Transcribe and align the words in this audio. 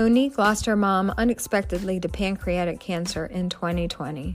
Monique 0.00 0.38
lost 0.38 0.64
her 0.64 0.76
mom 0.76 1.12
unexpectedly 1.18 2.00
to 2.00 2.08
pancreatic 2.08 2.80
cancer 2.80 3.26
in 3.26 3.50
2020. 3.50 4.34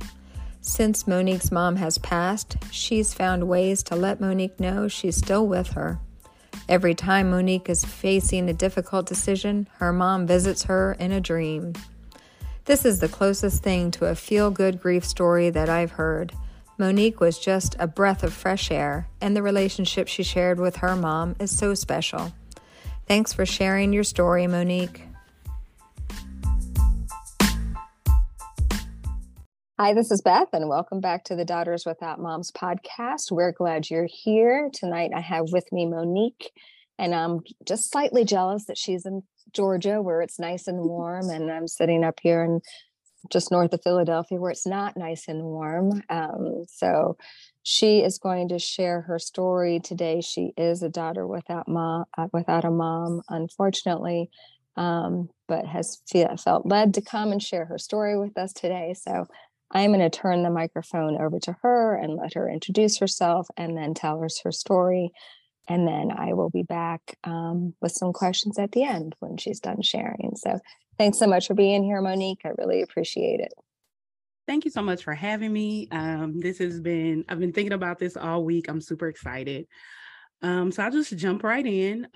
Since 0.61 1.07
Monique's 1.07 1.51
mom 1.51 1.77
has 1.77 1.97
passed, 1.97 2.57
she's 2.69 3.15
found 3.15 3.47
ways 3.47 3.81
to 3.85 3.95
let 3.95 4.21
Monique 4.21 4.59
know 4.59 4.87
she's 4.87 5.15
still 5.15 5.47
with 5.47 5.69
her. 5.69 5.99
Every 6.69 6.93
time 6.93 7.31
Monique 7.31 7.67
is 7.67 7.83
facing 7.83 8.47
a 8.47 8.53
difficult 8.53 9.07
decision, 9.07 9.67
her 9.77 9.91
mom 9.91 10.27
visits 10.27 10.65
her 10.65 10.95
in 10.99 11.11
a 11.11 11.19
dream. 11.19 11.73
This 12.65 12.85
is 12.85 12.99
the 12.99 13.09
closest 13.09 13.63
thing 13.63 13.89
to 13.89 14.05
a 14.05 14.13
feel 14.13 14.51
good 14.51 14.79
grief 14.79 15.03
story 15.03 15.49
that 15.49 15.67
I've 15.67 15.93
heard. 15.93 16.31
Monique 16.77 17.19
was 17.19 17.39
just 17.39 17.75
a 17.79 17.87
breath 17.87 18.21
of 18.21 18.33
fresh 18.33 18.69
air, 18.69 19.07
and 19.19 19.35
the 19.35 19.41
relationship 19.41 20.09
she 20.09 20.21
shared 20.21 20.59
with 20.59 20.75
her 20.75 20.95
mom 20.95 21.35
is 21.39 21.57
so 21.57 21.73
special. 21.73 22.33
Thanks 23.07 23.33
for 23.33 23.47
sharing 23.47 23.93
your 23.93 24.03
story, 24.03 24.45
Monique. 24.45 25.07
Hi, 29.77 29.93
this 29.93 30.09
is 30.09 30.21
Beth, 30.21 30.47
and 30.53 30.69
welcome 30.69 31.01
back 31.01 31.25
to 31.25 31.35
the 31.35 31.43
Daughters 31.43 31.85
Without 31.85 32.17
Moms 32.17 32.49
podcast. 32.49 33.29
We're 33.29 33.51
glad 33.51 33.89
you're 33.89 34.07
here. 34.09 34.69
Tonight, 34.71 35.11
I 35.13 35.19
have 35.19 35.51
with 35.51 35.69
me 35.73 35.85
Monique, 35.85 36.53
and 36.97 37.13
I'm 37.13 37.41
just 37.67 37.91
slightly 37.91 38.23
jealous 38.23 38.67
that 38.67 38.77
she's 38.77 39.05
in 39.05 39.23
Georgia 39.51 40.01
where 40.01 40.21
it's 40.21 40.39
nice 40.39 40.69
and 40.69 40.79
warm, 40.79 41.29
and 41.29 41.51
I'm 41.51 41.67
sitting 41.67 42.05
up 42.05 42.21
here 42.21 42.41
in 42.41 42.61
just 43.29 43.51
north 43.51 43.73
of 43.73 43.83
Philadelphia 43.83 44.39
where 44.39 44.51
it's 44.51 44.65
not 44.65 44.95
nice 44.95 45.27
and 45.27 45.43
warm. 45.43 46.01
Um, 46.07 46.63
so, 46.69 47.17
she 47.63 47.99
is 47.99 48.17
going 48.17 48.47
to 48.49 48.59
share 48.59 49.01
her 49.01 49.19
story 49.19 49.81
today. 49.81 50.21
She 50.21 50.53
is 50.55 50.83
a 50.83 50.89
daughter 50.89 51.27
without 51.27 51.67
mom, 51.67 52.05
uh, 52.17 52.29
without 52.31 52.63
a 52.63 52.71
mom, 52.71 53.23
unfortunately, 53.27 54.29
um, 54.77 55.27
but 55.49 55.65
has 55.65 56.01
felt 56.41 56.65
led 56.65 56.93
to 56.93 57.01
come 57.01 57.33
and 57.33 57.43
share 57.43 57.65
her 57.65 57.77
story 57.77 58.17
with 58.17 58.37
us 58.37 58.53
today. 58.53 58.93
So 58.97 59.27
I'm 59.71 59.91
going 59.91 59.99
to 59.99 60.09
turn 60.09 60.43
the 60.43 60.49
microphone 60.49 61.19
over 61.19 61.39
to 61.39 61.55
her 61.61 61.95
and 61.95 62.15
let 62.15 62.33
her 62.35 62.49
introduce 62.49 62.99
herself 62.99 63.47
and 63.57 63.77
then 63.77 63.93
tell 63.93 64.23
us 64.23 64.39
her 64.43 64.51
story. 64.51 65.11
And 65.67 65.87
then 65.87 66.11
I 66.15 66.33
will 66.33 66.51
be 66.51 66.63
back 66.63 67.17
um, 67.23 67.73
with 67.81 67.91
some 67.91 68.13
questions 68.13 68.59
at 68.59 68.71
the 68.71 68.83
end 68.83 69.15
when 69.19 69.37
she's 69.37 69.59
done 69.59 69.81
sharing. 69.81 70.33
So 70.35 70.59
thanks 70.97 71.17
so 71.17 71.25
much 71.25 71.47
for 71.47 71.55
being 71.55 71.83
here, 71.83 72.01
Monique. 72.01 72.41
I 72.45 72.49
really 72.57 72.83
appreciate 72.83 73.39
it. 73.39 73.53
Thank 74.47 74.63
you 74.63 74.71
so 74.71 74.83
much 74.83 75.03
for 75.03 75.13
having 75.13 75.51
me. 75.51 75.87
Um, 75.89 76.39
this 76.39 76.59
has 76.59 76.79
been, 76.79 77.25
I've 77.27 77.39
been 77.39 77.51
thinking 77.51 77.73
about 77.73 77.97
this 77.97 78.15
all 78.15 78.43
week. 78.43 78.69
I'm 78.69 78.79
super 78.79 79.07
excited. 79.07 79.65
Um, 80.43 80.71
so 80.71 80.83
I'll 80.83 80.91
just 80.91 81.17
jump 81.17 81.43
right 81.43 81.65
in. 81.65 82.07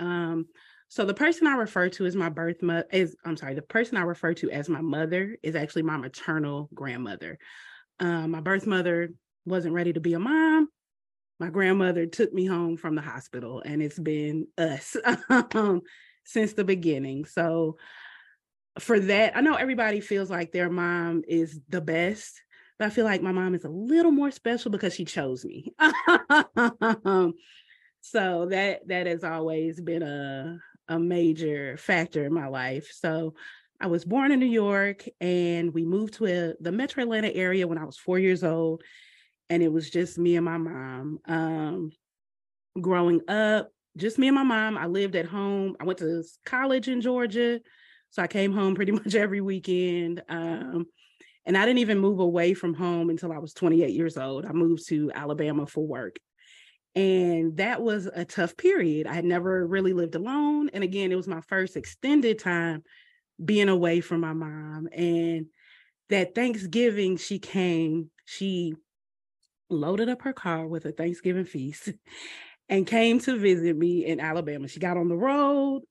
Um, 0.90 0.95
so 0.95 1.06
the 1.06 1.14
person 1.14 1.48
I 1.48 1.56
refer 1.56 1.90
to 1.90 2.06
as 2.06 2.16
my 2.16 2.30
birth 2.30 2.62
mother 2.62 2.88
is 2.92 3.16
I'm 3.23 3.38
sorry, 3.38 3.54
the 3.56 3.62
person 3.62 3.98
I 3.98 4.02
refer 4.02 4.34
to 4.36 4.52
as 4.52 4.70
my 4.70 4.82
mother 4.82 5.38
is 5.44 5.56
actually 5.56 5.84
my 5.84 5.98
maternal 5.98 6.70
grandmother. 6.73 7.38
Um, 8.00 8.31
my 8.31 8.42
birth 8.42 8.66
mother 8.66 9.09
wasn't 9.46 9.73
ready 9.73 9.94
to 9.94 10.00
be 10.00 10.14
a 10.14 10.20
mom. 10.20 10.70
My 11.40 11.50
grandmother 11.50 12.06
took 12.06 12.34
me 12.34 12.46
home 12.46 12.76
from 12.76 12.96
the 12.96 13.02
hospital, 13.02 13.62
and 13.66 13.81
it's 13.81 14.00
been 14.00 14.48
us 14.58 14.98
um, 15.54 15.81
since 16.26 16.54
the 16.54 16.66
beginning. 16.66 17.26
So 17.26 17.78
for 18.80 19.00
that, 19.00 19.38
I 19.38 19.42
know 19.42 19.56
everybody 19.56 20.02
feels 20.02 20.30
like 20.30 20.52
their 20.52 20.70
mom 20.70 21.24
is 21.28 21.59
the 21.70 21.81
best, 21.81 22.42
but 22.78 22.88
I 22.88 22.90
feel 22.90 23.06
like 23.06 23.22
my 23.22 23.31
mom 23.31 23.56
is 23.56 23.64
a 23.64 23.70
little 23.70 24.12
more 24.12 24.31
special 24.31 24.72
because 24.72 24.94
she 24.94 25.06
chose 25.06 25.46
me. 25.46 25.74
so 28.02 28.48
that 28.48 28.88
that 28.88 29.08
has 29.08 29.24
always 29.24 29.80
been 29.81 30.03
a 30.03 30.59
a 30.90 31.00
major 31.00 31.78
factor 31.78 32.26
in 32.26 32.34
my 32.34 32.48
life. 32.48 32.92
So 32.92 33.36
I 33.80 33.88
was 33.88 34.04
born 34.04 34.32
in 34.32 34.40
New 34.40 34.45
York 34.45 35.06
and 35.22 35.74
we 35.74 35.86
moved 35.86 36.16
to 36.16 36.25
a, 36.25 36.53
the 36.59 36.72
metro 36.72 37.03
Atlanta 37.03 37.34
area 37.34 37.68
when 37.68 37.78
I 37.78 37.86
was 37.86 37.97
four 37.97 38.19
years 38.19 38.44
old. 38.44 38.84
And 39.50 39.63
it 39.63 39.72
was 39.72 39.90
just 39.90 40.18
me 40.18 40.36
and 40.36 40.46
my 40.46 40.58
mom. 40.58 41.19
Um, 41.25 41.91
growing 42.80 43.22
up, 43.30 43.72
just 43.96 44.19
me 44.19 44.28
and 44.28 44.36
my 44.36 44.44
mom. 44.44 44.78
I 44.78 44.88
lived 44.88 45.16
at 45.16 45.25
home. 45.25 45.78
I 45.80 45.86
went 45.86 46.00
to 46.00 46.24
college 46.46 46.88
in 46.88 47.02
Georgia. 47.02 47.62
So 48.09 48.22
I 48.22 48.28
came 48.28 48.52
home 48.52 48.75
pretty 48.75 48.92
much 48.92 49.16
every 49.16 49.42
weekend. 49.42 50.22
Um, 50.28 50.88
and 51.46 51.58
I 51.58 51.66
didn't 51.66 51.80
even 51.80 52.00
move 52.00 52.19
away 52.19 52.53
from 52.53 52.74
home 52.74 53.09
until 53.09 53.31
I 53.31 53.38
was 53.38 53.53
28 53.53 53.92
years 53.92 54.18
old. 54.18 54.46
I 54.46 54.52
moved 54.52 54.88
to 54.90 55.12
Alabama 55.13 55.66
for 55.66 55.86
work. 55.86 56.18
And 56.95 57.57
that 57.57 57.81
was 57.81 58.07
a 58.07 58.25
tough 58.25 58.57
period. 58.57 59.07
I 59.07 59.13
had 59.13 59.25
never 59.25 59.66
really 59.66 59.94
lived 59.94 60.16
alone. 60.16 60.69
And 60.73 60.83
again, 60.83 61.11
it 61.11 61.16
was 61.16 61.27
my 61.27 61.41
first 61.41 61.77
extended 61.77 62.39
time 62.39 62.83
being 63.44 63.69
away 63.69 64.01
from 64.01 64.22
my 64.22 64.33
mom. 64.33 64.89
And 64.91 65.47
that 66.09 66.35
Thanksgiving, 66.35 67.17
she 67.17 67.39
came, 67.39 68.09
she 68.25 68.73
loaded 69.69 70.09
up 70.09 70.23
her 70.23 70.33
car 70.33 70.67
with 70.67 70.85
a 70.85 70.91
Thanksgiving 70.91 71.45
feast 71.45 71.89
and 72.69 72.88
came 72.88 73.19
to 73.19 73.38
visit 73.38 73.77
me 73.77 74.06
in 74.06 74.19
Alabama. 74.19 74.67
She 74.67 74.79
got 74.79 74.97
on 74.97 75.07
the 75.07 75.17
road. 75.17 75.83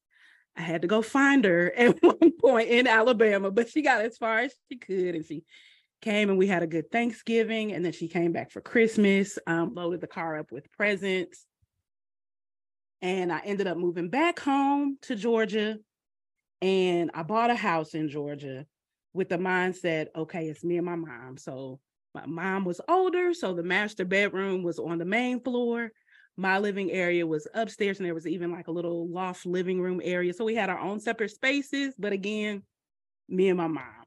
I 0.56 0.62
had 0.62 0.82
to 0.82 0.88
go 0.88 1.02
find 1.02 1.44
her 1.44 1.72
at 1.76 2.02
one 2.02 2.32
point 2.40 2.68
in 2.68 2.86
Alabama, 2.86 3.50
but 3.50 3.70
she 3.70 3.82
got 3.82 4.04
as 4.04 4.18
far 4.18 4.40
as 4.40 4.54
she 4.68 4.78
could 4.78 5.14
and 5.14 5.24
she 5.24 5.44
came 6.00 6.30
and 6.30 6.38
we 6.38 6.46
had 6.46 6.62
a 6.62 6.66
good 6.66 6.90
Thanksgiving. 6.90 7.72
And 7.72 7.84
then 7.84 7.92
she 7.92 8.08
came 8.08 8.32
back 8.32 8.50
for 8.50 8.60
Christmas, 8.60 9.38
um, 9.46 9.74
loaded 9.74 10.00
the 10.00 10.06
car 10.06 10.38
up 10.38 10.52
with 10.52 10.70
presents. 10.72 11.46
And 13.00 13.32
I 13.32 13.40
ended 13.40 13.66
up 13.66 13.76
moving 13.76 14.08
back 14.08 14.40
home 14.40 14.98
to 15.02 15.14
Georgia. 15.14 15.76
And 16.60 17.10
I 17.14 17.22
bought 17.22 17.50
a 17.50 17.54
house 17.54 17.94
in 17.94 18.08
Georgia 18.08 18.66
with 19.12 19.28
the 19.28 19.38
mindset 19.38 20.06
okay, 20.16 20.48
it's 20.48 20.64
me 20.64 20.76
and 20.76 20.86
my 20.86 20.96
mom. 20.96 21.36
So 21.36 21.80
my 22.14 22.26
mom 22.26 22.64
was 22.64 22.80
older. 22.88 23.32
So 23.34 23.54
the 23.54 23.62
master 23.62 24.04
bedroom 24.04 24.62
was 24.62 24.78
on 24.78 24.98
the 24.98 25.04
main 25.04 25.40
floor. 25.40 25.92
My 26.36 26.58
living 26.58 26.92
area 26.92 27.26
was 27.26 27.48
upstairs, 27.52 27.98
and 27.98 28.06
there 28.06 28.14
was 28.14 28.26
even 28.26 28.52
like 28.52 28.68
a 28.68 28.72
little 28.72 29.08
loft 29.08 29.44
living 29.44 29.80
room 29.80 30.00
area. 30.04 30.32
So 30.32 30.44
we 30.44 30.54
had 30.54 30.70
our 30.70 30.78
own 30.78 31.00
separate 31.00 31.32
spaces. 31.32 31.94
But 31.98 32.12
again, 32.12 32.62
me 33.28 33.48
and 33.48 33.58
my 33.58 33.66
mom. 33.66 33.97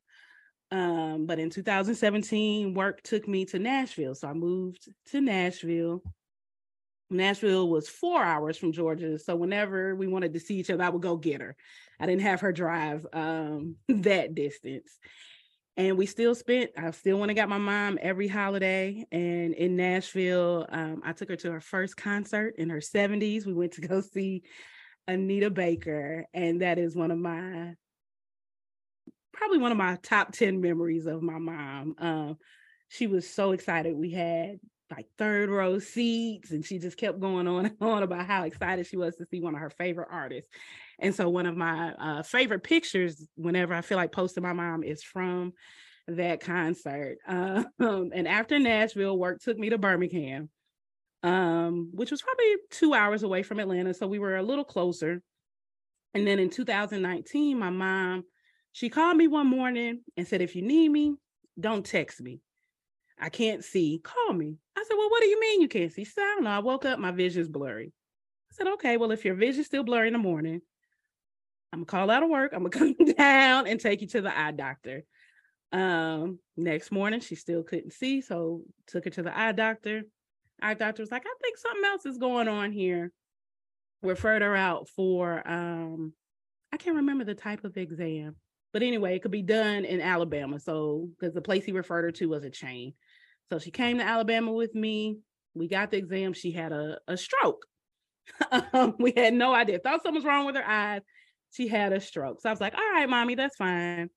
Um, 0.72 1.26
but 1.26 1.38
in 1.40 1.50
2017, 1.50 2.74
work 2.74 3.02
took 3.04 3.28
me 3.28 3.46
to 3.46 3.60
Nashville. 3.60 4.16
So 4.16 4.30
I 4.30 4.34
moved 4.34 4.88
to 5.08 5.22
Nashville. 5.22 6.02
Nashville 7.10 7.68
was 7.68 7.90
four 7.90 8.24
hours 8.24 8.58
from 8.58 8.72
Georgia. 8.72 9.20
So 9.20 9.36
whenever 9.36 9.96
we 9.96 10.08
wanted 10.08 10.34
to 10.34 10.40
see 10.40 10.56
each 10.56 10.70
other, 10.70 10.84
I 10.84 10.90
would 10.90 11.02
go 11.02 11.18
get 11.18 11.42
her. 11.42 11.58
I 12.00 12.06
didn't 12.06 12.22
have 12.22 12.42
her 12.42 12.54
drive 12.54 13.06
um, 13.12 13.76
that 13.90 14.34
distance. 14.34 14.98
And 15.78 15.98
we 15.98 16.06
still 16.06 16.36
spent, 16.36 16.72
I 16.78 16.92
still 16.92 17.18
went 17.18 17.32
and 17.32 17.38
got 17.38 17.50
my 17.50 17.58
mom 17.58 17.98
every 18.02 18.28
holiday. 18.28 19.06
And 19.12 19.54
in 19.54 19.76
Nashville, 19.76 20.68
um, 20.70 21.02
I 21.04 21.14
took 21.14 21.30
her 21.30 21.36
to 21.38 21.52
her 21.52 21.62
first 21.62 21.98
concert 21.98 22.56
in 22.58 22.70
her 22.70 22.80
70s. 22.80 23.46
We 23.46 23.54
went 23.54 23.74
to 23.74 23.82
go 23.82 24.02
see 24.14 24.44
Anita 25.08 25.50
Baker. 25.50 26.26
And 26.34 26.62
that 26.62 26.78
is 26.78 26.96
one 26.96 27.12
of 27.12 27.18
my 27.18 27.76
probably 29.34 29.58
one 29.58 29.72
of 29.72 29.78
my 29.78 29.98
top 30.04 30.32
10 30.32 30.62
memories 30.62 31.06
of 31.06 31.22
my 31.22 31.38
mom. 31.38 31.96
Um, 31.98 32.38
she 32.90 33.08
was 33.08 33.30
so 33.30 33.52
excited. 33.52 33.96
We 33.96 34.12
had 34.12 34.60
like 34.92 35.08
third 35.18 35.50
row 35.50 35.80
seats, 35.80 36.52
and 36.52 36.66
she 36.66 36.78
just 36.78 36.98
kept 36.98 37.20
going 37.20 37.48
on 37.48 37.66
and 37.66 37.78
on 37.82 38.04
about 38.04 38.26
how 38.28 38.44
excited 38.44 38.86
she 38.86 38.98
was 38.98 39.16
to 39.16 39.26
see 39.26 39.40
one 39.40 39.56
of 39.56 39.62
her 39.62 39.70
favorite 39.70 40.10
artists. 40.12 40.50
And 41.00 41.16
so, 41.16 41.30
one 41.30 41.46
of 41.46 41.56
my 41.56 41.94
uh, 41.94 42.24
favorite 42.24 42.64
pictures, 42.64 43.26
whenever 43.36 43.74
I 43.74 43.82
feel 43.82 43.98
like 43.98 44.12
posting 44.12 44.44
my 44.44 44.54
mom, 44.54 44.84
is 44.84 45.02
from 45.02 45.54
that 46.08 46.42
concert. 46.42 47.18
Um, 47.28 48.12
and 48.14 48.28
after 48.28 48.60
Nashville, 48.60 49.18
work 49.18 49.40
took 49.42 49.58
me 49.58 49.70
to 49.70 49.78
Birmingham, 49.78 50.50
um, 51.24 51.90
which 51.94 52.12
was 52.12 52.22
probably 52.22 52.56
two 52.70 52.94
hours 52.94 53.24
away 53.24 53.44
from 53.44 53.60
Atlanta. 53.60 53.94
So, 53.94 54.08
we 54.08 54.20
were 54.20 54.38
a 54.38 54.44
little 54.44 54.66
closer. 54.66 55.22
And 56.14 56.28
then 56.28 56.40
in 56.40 56.50
2019, 56.50 57.58
my 57.58 57.70
mom 57.70 58.26
she 58.72 58.90
called 58.90 59.18
me 59.18 59.28
one 59.28 59.48
morning 59.48 60.02
and 60.16 60.28
said, 60.28 60.42
if 60.42 60.56
you 60.56 60.62
need 60.62 60.90
me, 60.90 61.16
don't 61.60 61.86
text 61.86 62.22
me. 62.22 62.42
I 63.20 63.30
can't 63.30 63.64
see. 63.64 64.02
Call 64.04 64.34
me. 64.34 64.58
I 64.76 64.84
said, 64.84 64.96
Well, 64.98 65.10
what 65.10 65.22
do 65.22 65.28
you 65.28 65.40
mean 65.40 65.62
you 65.62 65.68
can't 65.68 65.92
see? 65.92 66.04
She 66.04 66.12
said, 66.12 66.24
I 66.24 66.34
don't 66.36 66.44
know. 66.44 66.50
I 66.50 66.60
woke 66.60 66.86
up, 66.86 66.98
my 66.98 67.12
vision's 67.12 67.48
blurry. 67.48 67.94
I 68.52 68.56
said, 68.56 68.68
Okay, 68.68 68.98
well, 68.98 69.12
if 69.12 69.24
your 69.24 69.36
vision's 69.36 69.68
still 69.68 69.84
blurry 69.84 70.08
in 70.08 70.14
the 70.14 70.20
morning, 70.20 70.62
I'm 71.72 71.84
gonna 71.84 71.86
call 71.86 72.10
out 72.10 72.24
of 72.24 72.30
work. 72.30 72.52
I'm 72.54 72.64
gonna 72.68 72.96
come 72.96 73.14
down 73.14 73.68
and 73.68 73.80
take 73.80 74.02
you 74.02 74.08
to 74.08 74.22
the 74.22 74.38
eye 74.38 74.52
doctor. 74.52 75.04
Um, 75.72 76.40
next 76.58 76.92
morning, 76.92 77.20
she 77.20 77.36
still 77.36 77.64
couldn't 77.64 77.94
see, 77.94 78.22
so 78.22 78.64
took 78.88 79.06
her 79.06 79.12
to 79.12 79.24
the 79.24 79.38
eye 79.38 79.52
doctor. 79.52 80.02
Eye 80.62 80.74
doctor 80.74 81.04
was 81.04 81.12
like, 81.12 81.24
I 81.26 81.34
think 81.42 81.58
something 81.58 81.86
else 81.86 82.06
is 82.06 82.18
going 82.18 82.48
on 82.48 82.72
here. 82.72 83.12
Referred 84.02 84.42
her 84.42 84.56
out 84.56 84.90
for 84.90 85.48
um, 85.48 86.14
I 86.74 86.78
can't 86.78 86.96
remember 86.96 87.24
the 87.24 87.36
type 87.36 87.64
of 87.64 87.78
exam. 87.78 88.36
But 88.74 88.84
anyway, 88.84 89.16
it 89.16 89.22
could 89.22 89.32
be 89.32 89.42
done 89.42 89.86
in 89.86 90.02
Alabama. 90.02 90.60
So, 90.60 91.10
because 91.20 91.34
the 91.34 91.42
place 91.42 91.66
he 91.66 91.72
referred 91.72 92.04
her 92.04 92.12
to 92.12 92.30
was 92.30 92.44
a 92.44 92.50
chain. 92.50 92.94
So 93.52 93.60
she 93.60 93.72
came 93.72 93.98
to 93.98 94.04
Alabama 94.04 94.52
with 94.54 94.74
me. 94.74 95.20
We 95.54 95.68
got 95.68 95.92
the 95.92 95.98
exam. 95.98 96.34
She 96.34 96.52
had 96.52 96.72
a, 96.72 96.98
a 97.08 97.18
stroke. 97.18 97.66
um, 98.74 98.96
we 99.00 99.14
had 99.16 99.34
no 99.34 99.54
idea. 99.54 99.80
Thought 99.80 100.04
something 100.04 100.16
was 100.16 100.26
wrong 100.26 100.46
with 100.46 100.56
her 100.56 100.66
eyes. 100.66 101.02
she 101.52 101.68
had 101.68 101.92
a 101.92 102.00
stroke. 102.00 102.42
So 102.42 102.50
I 102.50 102.54
was 102.54 102.62
like, 102.62 102.74
all 102.74 102.92
right, 102.94 103.10
mommy, 103.10 103.36
that's 103.36 103.58
fine. 103.58 104.10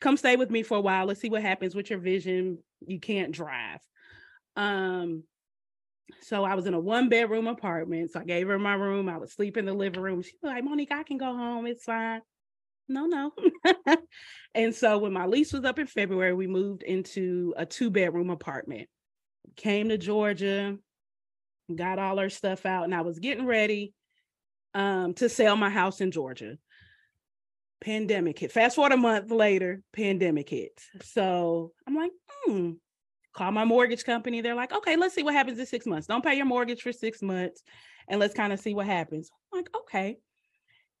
Come 0.00 0.16
stay 0.16 0.36
with 0.36 0.50
me 0.50 0.62
for 0.62 0.78
a 0.78 0.80
while. 0.80 1.06
Let's 1.06 1.20
see 1.20 1.28
what 1.28 1.42
happens 1.42 1.74
with 1.74 1.90
your 1.90 1.98
vision. 1.98 2.58
You 2.86 3.00
can't 3.00 3.32
drive. 3.32 3.80
Um, 4.56 5.24
so 6.22 6.44
I 6.44 6.54
was 6.54 6.66
in 6.66 6.74
a 6.74 6.80
one 6.80 7.08
bedroom 7.08 7.46
apartment. 7.46 8.12
So 8.12 8.20
I 8.20 8.24
gave 8.24 8.48
her 8.48 8.58
my 8.58 8.74
room. 8.74 9.08
I 9.08 9.18
would 9.18 9.30
sleep 9.30 9.56
in 9.56 9.66
the 9.66 9.74
living 9.74 10.00
room. 10.00 10.22
She 10.22 10.32
was 10.42 10.52
like, 10.52 10.64
Monique, 10.64 10.92
I 10.92 11.02
can 11.02 11.18
go 11.18 11.36
home. 11.36 11.66
It's 11.66 11.84
fine. 11.84 12.22
No, 12.88 13.06
no. 13.06 13.32
and 14.54 14.74
so 14.74 14.98
when 14.98 15.12
my 15.12 15.26
lease 15.26 15.52
was 15.52 15.64
up 15.64 15.78
in 15.78 15.86
February, 15.86 16.34
we 16.34 16.46
moved 16.46 16.82
into 16.82 17.54
a 17.56 17.66
two 17.66 17.90
bedroom 17.90 18.30
apartment. 18.30 18.88
Came 19.56 19.88
to 19.90 19.98
Georgia, 19.98 20.76
got 21.74 21.98
all 21.98 22.18
our 22.18 22.30
stuff 22.30 22.64
out, 22.64 22.84
and 22.84 22.94
I 22.94 23.02
was 23.02 23.18
getting 23.18 23.46
ready 23.46 23.92
um, 24.74 25.14
to 25.14 25.28
sell 25.28 25.56
my 25.56 25.70
house 25.70 26.00
in 26.00 26.10
Georgia. 26.10 26.56
Pandemic 27.80 28.38
hit. 28.38 28.52
Fast 28.52 28.76
forward 28.76 28.92
a 28.92 28.96
month 28.96 29.30
later, 29.30 29.82
pandemic 29.92 30.48
hit. 30.48 30.80
So 31.02 31.72
I'm 31.86 31.94
like, 31.94 32.10
hmm, 32.44 32.72
call 33.34 33.52
my 33.52 33.64
mortgage 33.64 34.04
company. 34.04 34.40
They're 34.40 34.54
like, 34.54 34.72
okay, 34.72 34.96
let's 34.96 35.14
see 35.14 35.22
what 35.22 35.34
happens 35.34 35.58
in 35.58 35.66
six 35.66 35.86
months. 35.86 36.06
Don't 36.06 36.24
pay 36.24 36.34
your 36.34 36.46
mortgage 36.46 36.82
for 36.82 36.92
six 36.92 37.22
months 37.22 37.62
and 38.08 38.18
let's 38.18 38.34
kind 38.34 38.52
of 38.52 38.58
see 38.58 38.74
what 38.74 38.86
happens. 38.86 39.30
I'm 39.52 39.58
like, 39.60 39.70
okay. 39.76 40.16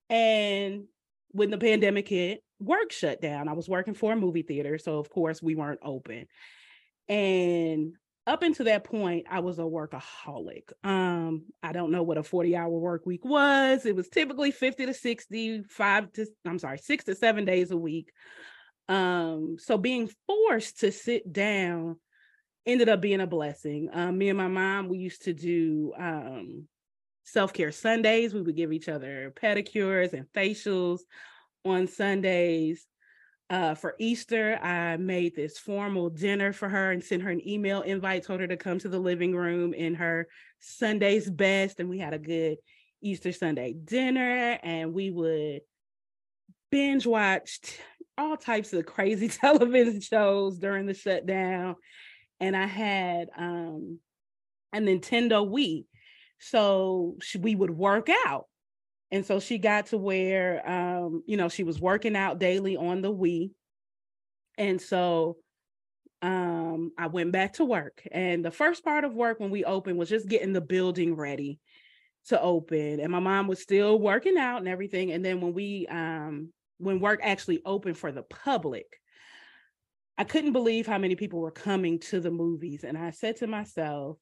And 0.08 0.84
when 1.30 1.50
the 1.50 1.58
pandemic 1.58 2.08
hit, 2.08 2.42
work 2.60 2.92
shut 2.92 3.20
down. 3.20 3.48
I 3.48 3.52
was 3.52 3.68
working 3.68 3.94
for 3.94 4.12
a 4.12 4.16
movie 4.16 4.42
theater. 4.42 4.78
So, 4.78 4.98
of 4.98 5.10
course, 5.10 5.42
we 5.42 5.54
weren't 5.54 5.80
open. 5.82 6.26
And 7.08 7.94
up 8.26 8.42
until 8.42 8.66
that 8.66 8.84
point, 8.84 9.26
I 9.30 9.40
was 9.40 9.58
a 9.58 9.62
workaholic. 9.62 10.70
Um, 10.84 11.46
I 11.62 11.72
don't 11.72 11.90
know 11.90 12.02
what 12.02 12.18
a 12.18 12.22
40 12.22 12.54
hour 12.56 12.68
work 12.68 13.06
week 13.06 13.24
was. 13.24 13.86
It 13.86 13.96
was 13.96 14.08
typically 14.08 14.50
50 14.50 14.86
to 14.86 14.94
60, 14.94 15.62
five 15.64 16.12
to, 16.12 16.26
I'm 16.46 16.58
sorry, 16.58 16.78
six 16.78 17.04
to 17.04 17.14
seven 17.14 17.46
days 17.46 17.70
a 17.70 17.76
week. 17.76 18.10
Um, 18.88 19.56
so 19.58 19.78
being 19.78 20.10
forced 20.26 20.80
to 20.80 20.92
sit 20.92 21.32
down 21.32 21.96
ended 22.66 22.90
up 22.90 23.00
being 23.00 23.20
a 23.20 23.26
blessing. 23.26 23.88
Um, 23.92 24.18
me 24.18 24.28
and 24.28 24.36
my 24.36 24.48
mom, 24.48 24.88
we 24.88 24.98
used 24.98 25.24
to 25.24 25.32
do 25.32 25.94
um, 25.98 26.68
self 27.30 27.52
care 27.52 27.72
Sundays. 27.72 28.34
We 28.34 28.42
would 28.42 28.56
give 28.56 28.72
each 28.72 28.88
other 28.88 29.32
pedicures 29.40 30.12
and 30.12 30.26
facials 30.34 31.00
on 31.64 31.86
Sundays. 31.86 32.86
Uh, 33.50 33.74
for 33.74 33.94
Easter, 33.98 34.58
I 34.62 34.98
made 34.98 35.34
this 35.34 35.58
formal 35.58 36.10
dinner 36.10 36.52
for 36.52 36.68
her 36.68 36.90
and 36.90 37.02
sent 37.02 37.22
her 37.22 37.30
an 37.30 37.46
email 37.48 37.80
invite, 37.80 38.24
told 38.24 38.40
her 38.40 38.46
to 38.46 38.58
come 38.58 38.78
to 38.80 38.90
the 38.90 38.98
living 38.98 39.34
room 39.34 39.72
in 39.72 39.94
her 39.94 40.28
Sunday's 40.60 41.30
best. 41.30 41.80
And 41.80 41.88
we 41.88 41.98
had 41.98 42.12
a 42.12 42.18
good 42.18 42.58
Easter 43.00 43.32
Sunday 43.32 43.72
dinner, 43.72 44.58
and 44.62 44.92
we 44.92 45.10
would 45.10 45.62
binge 46.70 47.06
watched 47.06 47.80
all 48.18 48.36
types 48.36 48.72
of 48.74 48.84
crazy 48.84 49.28
television 49.28 50.00
shows 50.00 50.58
during 50.58 50.84
the 50.84 50.92
shutdown 50.92 51.76
and 52.40 52.56
I 52.56 52.66
had 52.66 53.28
um 53.36 53.98
a 54.72 54.78
Nintendo 54.78 55.48
Wii. 55.48 55.86
So 56.38 57.16
she, 57.20 57.38
we 57.38 57.54
would 57.54 57.70
work 57.70 58.08
out. 58.26 58.46
And 59.10 59.24
so 59.24 59.40
she 59.40 59.58
got 59.58 59.86
to 59.86 59.98
where 59.98 60.68
um, 60.68 61.22
you 61.26 61.36
know, 61.36 61.48
she 61.48 61.64
was 61.64 61.80
working 61.80 62.16
out 62.16 62.38
daily 62.38 62.76
on 62.76 63.00
the 63.00 63.12
Wii. 63.12 63.50
And 64.56 64.80
so 64.80 65.38
um 66.20 66.90
I 66.98 67.06
went 67.06 67.32
back 67.32 67.54
to 67.54 67.64
work. 67.64 68.02
And 68.10 68.44
the 68.44 68.50
first 68.50 68.84
part 68.84 69.04
of 69.04 69.14
work 69.14 69.40
when 69.40 69.50
we 69.50 69.64
opened 69.64 69.98
was 69.98 70.08
just 70.08 70.28
getting 70.28 70.52
the 70.52 70.60
building 70.60 71.14
ready 71.14 71.60
to 72.26 72.40
open. 72.40 73.00
And 73.00 73.10
my 73.12 73.20
mom 73.20 73.46
was 73.46 73.62
still 73.62 73.98
working 73.98 74.36
out 74.36 74.58
and 74.58 74.68
everything. 74.68 75.12
And 75.12 75.24
then 75.24 75.40
when 75.40 75.54
we 75.54 75.86
um 75.88 76.52
when 76.78 77.00
work 77.00 77.20
actually 77.22 77.60
opened 77.64 77.98
for 77.98 78.12
the 78.12 78.22
public, 78.22 78.86
I 80.16 80.24
couldn't 80.24 80.52
believe 80.52 80.86
how 80.86 80.98
many 80.98 81.14
people 81.14 81.40
were 81.40 81.50
coming 81.50 82.00
to 82.00 82.20
the 82.20 82.30
movies. 82.30 82.84
And 82.84 82.98
I 82.98 83.10
said 83.10 83.36
to 83.36 83.46
myself, 83.46 84.18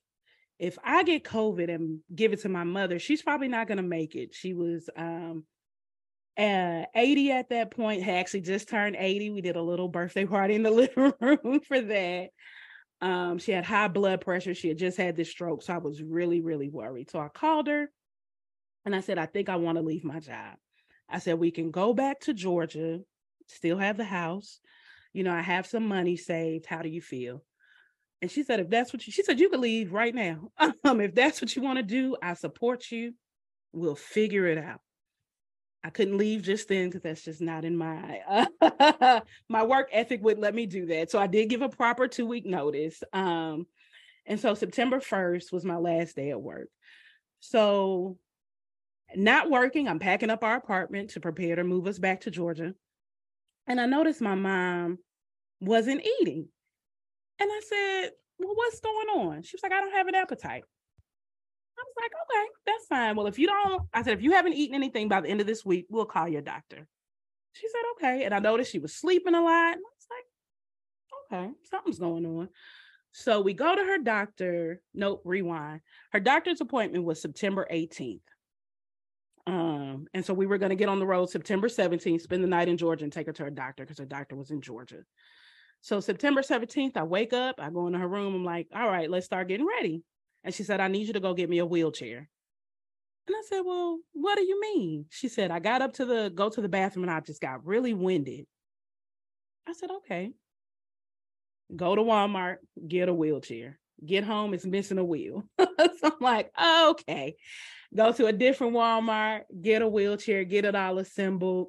if 0.59 0.79
I 0.83 1.03
get 1.03 1.25
COVID 1.25 1.73
and 1.73 2.01
give 2.15 2.33
it 2.33 2.41
to 2.43 2.49
my 2.49 2.65
mother, 2.65 2.99
she's 2.99 3.23
probably 3.23 3.49
not 3.49 3.69
going 3.69 3.77
to 3.77 3.83
make 3.83 4.15
it. 4.15 4.35
She 4.35 4.55
was 4.55 4.89
um, 4.97 5.45
uh, 6.39 6.85
80 6.95 7.33
at 7.33 7.51
that 7.51 7.71
point, 7.71 8.03
had 8.03 8.17
actually 8.17 8.43
just 8.43 8.69
turned 8.69 8.97
80. 8.99 9.31
We 9.31 9.41
did 9.41 9.57
a 9.57 9.63
little 9.63 9.89
birthday 9.89 10.25
party 10.27 10.55
in 10.55 10.63
the 10.63 10.71
living 10.71 11.13
room 11.21 11.61
for 11.61 11.81
that. 11.81 12.31
Um, 13.03 13.39
she 13.39 13.53
had 13.53 13.65
high 13.65 13.89
blood 13.89 14.23
pressure. 14.23 14.55
She 14.55 14.69
had 14.69 14.79
just 14.79 14.97
had 14.97 15.17
this 15.17 15.31
stroke. 15.31 15.63
So 15.63 15.75
I 15.75 15.79
was 15.79 16.03
really, 16.03 16.41
really 16.41 16.71
worried. 16.71 17.11
So 17.11 17.19
I 17.19 17.29
called 17.29 17.67
her 17.67 17.91
and 18.87 18.97
I 18.97 19.01
said, 19.01 19.19
I 19.19 19.27
think 19.27 19.49
I 19.49 19.57
want 19.57 19.77
to 19.77 19.85
leave 19.85 20.05
my 20.05 20.21
job. 20.21 20.57
I 21.09 21.19
said, 21.19 21.39
we 21.39 21.51
can 21.51 21.71
go 21.71 21.93
back 21.93 22.21
to 22.21 22.35
Georgia, 22.35 23.01
still 23.47 23.79
have 23.79 23.97
the 23.97 24.05
house 24.05 24.61
you 25.17 25.25
know, 25.25 25.33
I 25.33 25.41
have 25.41 25.67
some 25.67 25.89
money 25.89 26.19
saved. 26.19 26.67
How 26.67 26.83
do 26.83 26.91
you 26.91 27.01
feel? 27.01 27.43
And 28.23 28.31
she 28.31 28.43
said, 28.43 28.61
if 28.61 28.71
that's 28.71 28.93
what 28.93 29.07
you, 29.07 29.13
she 29.13 29.23
said, 29.23 29.39
you 29.39 29.49
could 29.49 29.61
leave 29.61 29.93
right 29.93 30.15
now. 30.15 30.51
Um, 30.85 31.01
if 31.01 31.15
that's 31.15 31.41
what 31.41 31.55
you 31.57 31.63
want 31.63 31.79
to 31.79 31.83
do, 31.83 32.17
I 32.23 32.35
support 32.35 32.93
you. 32.93 33.13
We'll 33.73 33.97
figure 33.97 34.47
it 34.47 34.57
out. 34.57 34.81
I 35.83 35.91
couldn't 35.91 36.19
leave 36.19 36.43
just 36.43 36.69
then 36.69 36.89
because 36.89 37.03
that's 37.03 37.23
just 37.23 37.41
not 37.41 37.65
in 37.65 37.77
my 37.77 38.47
uh, 38.61 39.21
my 39.49 39.63
work 39.63 39.89
ethic 39.93 40.23
would 40.23 40.39
let 40.39 40.55
me 40.55 40.67
do 40.67 40.87
that. 40.87 41.11
So 41.11 41.19
I 41.19 41.27
did 41.27 41.49
give 41.49 41.63
a 41.63 41.69
proper 41.69 42.09
two 42.09 42.27
week 42.27 42.47
notice. 42.47 43.03
Um, 43.13 43.67
and 44.27 44.41
so 44.41 44.55
September 44.55 44.99
1st 44.99 45.53
was 45.53 45.65
my 45.65 45.77
last 45.77 46.17
day 46.17 46.31
at 46.31 46.41
work. 46.41 46.69
So 47.41 48.19
not 49.15 49.51
working, 49.51 49.89
I'm 49.89 50.01
packing 50.01 50.31
up 50.31 50.43
our 50.43 50.57
apartment 50.57 51.11
to 51.11 51.21
prepare 51.21 51.57
to 51.57 51.65
move 51.65 51.87
us 51.87 51.99
back 51.99 52.23
to 52.23 52.31
Georgia. 52.31 52.75
And 53.69 53.81
I 53.81 53.87
noticed 53.87 54.21
my 54.21 54.35
mom 54.35 54.99
wasn't 55.61 56.07
eating. 56.21 56.49
And 57.39 57.51
I 57.51 57.61
said, 57.69 58.11
Well, 58.39 58.55
what's 58.55 58.81
going 58.81 59.09
on? 59.09 59.43
She 59.43 59.57
was 59.57 59.63
like, 59.63 59.73
I 59.73 59.81
don't 59.81 59.95
have 59.95 60.09
an 60.09 60.15
appetite. 60.15 60.65
I 61.79 61.83
was 61.83 61.95
like, 61.97 62.11
Okay, 62.11 62.47
that's 62.67 62.87
fine. 62.87 63.17
Well, 63.17 63.27
if 63.27 63.39
you 63.39 63.47
don't, 63.47 63.83
I 63.93 64.03
said, 64.03 64.15
if 64.15 64.23
you 64.23 64.33
haven't 64.33 64.55
eaten 64.55 64.75
anything 64.75 65.09
by 65.09 65.21
the 65.21 65.29
end 65.29 65.41
of 65.41 65.47
this 65.47 65.65
week, 65.65 65.87
we'll 65.91 66.07
call 66.07 66.29
your 66.29 66.43
doctor. 66.43 66.87
She 67.53 67.67
said, 67.69 67.83
Okay. 67.97 68.25
And 68.25 68.35
I 68.35 68.39
noticed 68.39 68.73
she 68.73 68.79
was 68.79 68.95
sleeping 68.95 69.35
a 69.35 69.43
lot. 69.43 69.75
And 69.75 69.83
I 69.85 69.93
was 69.97 70.07
like, 70.11 71.43
Okay, 71.43 71.53
something's 71.71 71.99
going 71.99 72.27
on. 72.27 72.49
So 73.13 73.41
we 73.41 73.55
go 73.55 73.75
to 73.75 73.83
her 73.83 73.99
doctor. 73.99 74.83
Nope, 74.93 75.23
rewind. 75.25 75.81
Her 76.13 76.21
doctor's 76.21 76.61
appointment 76.61 77.05
was 77.05 77.21
September 77.21 77.67
18th. 77.71 78.21
Um, 79.47 80.07
and 80.13 80.25
so 80.25 80.35
we 80.35 80.47
were 80.47 80.59
going 80.59 80.71
to 80.71 80.77
get 80.77 80.89
on 80.89 80.99
the 80.99 81.07
road 81.07 81.31
September 81.31 81.69
17th, 81.69 82.21
spend 82.21 82.43
the 82.43 82.49
night 82.49 82.69
in 82.69 82.77
Georgia, 82.77 83.05
and 83.05 83.13
take 83.13 83.27
her 83.27 83.33
to 83.33 83.45
her 83.45 83.51
doctor 83.51 83.85
because 83.85 83.99
her 83.99 84.05
doctor 84.05 84.35
was 84.35 84.51
in 84.51 84.61
Georgia. 84.61 85.05
So 85.87 86.01
September 86.01 86.43
17th, 86.43 86.97
I 86.97 87.05
wake 87.05 87.33
up, 87.33 87.61
I 87.61 87.71
go 87.71 87.87
into 87.87 88.01
her 88.01 88.09
room. 88.09 88.35
I'm 88.35 88.45
like, 88.45 88.67
all 88.75 88.89
right, 88.89 89.09
let's 89.09 89.25
start 89.25 89.47
getting 89.47 89.69
ready. 89.69 90.03
And 90.43 90.53
she 90.53 90.65
said, 90.65 90.81
I 90.81 90.89
need 90.89 91.07
you 91.07 91.13
to 91.13 91.21
go 91.21 91.33
get 91.33 91.49
me 91.49 91.59
a 91.59 91.65
wheelchair. 91.65 92.29
And 93.29 93.37
I 93.37 93.43
said, 93.49 93.61
Well, 93.65 94.01
what 94.13 94.35
do 94.35 94.43
you 94.43 94.61
mean? 94.61 95.05
She 95.11 95.29
said, 95.29 95.53
I 95.53 95.61
got 95.61 95.83
up 95.83 95.93
to 95.95 96.05
the 96.05 96.33
go 96.35 96.49
to 96.49 96.61
the 96.61 96.69
bathroom 96.69 97.05
and 97.05 97.13
I 97.13 97.21
just 97.21 97.41
got 97.41 97.65
really 97.65 97.95
winded. 97.95 98.47
I 99.69 99.75
said, 99.75 99.91
Okay. 99.99 100.33
Go 101.77 101.95
to 101.95 102.03
Walmart, 102.03 102.57
get 102.89 103.09
a 103.09 103.15
wheelchair. 103.15 103.79
Get 104.05 104.25
home, 104.25 104.55
it's 104.55 104.67
missing 104.67 104.99
a 104.99 105.05
wheel. 105.05 105.45
so 105.61 105.69
I'm 106.03 106.13
like, 106.21 106.51
okay. 106.61 107.37
Go 107.95 108.11
to 108.11 108.27
a 108.27 108.33
different 108.33 108.73
Walmart, 108.73 109.43
get 109.63 109.83
a 109.83 109.89
wheelchair, 109.89 110.43
get 110.43 110.65
it 110.65 110.75
all 110.75 110.99
assembled, 110.99 111.69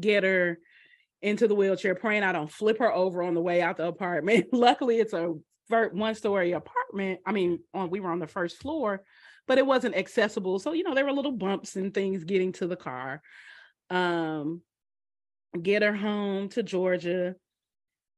get 0.00 0.24
her 0.24 0.58
into 1.24 1.48
the 1.48 1.54
wheelchair, 1.54 1.94
praying 1.94 2.22
I 2.22 2.32
don't 2.32 2.50
flip 2.50 2.78
her 2.78 2.92
over 2.92 3.22
on 3.22 3.34
the 3.34 3.40
way 3.40 3.62
out 3.62 3.78
the 3.78 3.86
apartment. 3.86 4.46
Luckily, 4.52 4.98
it's 5.00 5.14
a 5.14 5.34
one 5.68 6.14
story 6.14 6.52
apartment. 6.52 7.20
I 7.26 7.32
mean, 7.32 7.60
on 7.72 7.90
we 7.90 8.00
were 8.00 8.12
on 8.12 8.18
the 8.18 8.26
first 8.26 8.58
floor, 8.58 9.02
but 9.48 9.58
it 9.58 9.66
wasn't 9.66 9.96
accessible. 9.96 10.58
So, 10.58 10.72
you 10.72 10.84
know, 10.84 10.94
there 10.94 11.04
were 11.04 11.12
little 11.12 11.32
bumps 11.32 11.76
and 11.76 11.92
things 11.92 12.24
getting 12.24 12.52
to 12.52 12.66
the 12.66 12.76
car. 12.76 13.22
Um, 13.88 14.60
get 15.60 15.82
her 15.82 15.94
home 15.94 16.50
to 16.50 16.62
Georgia. 16.62 17.34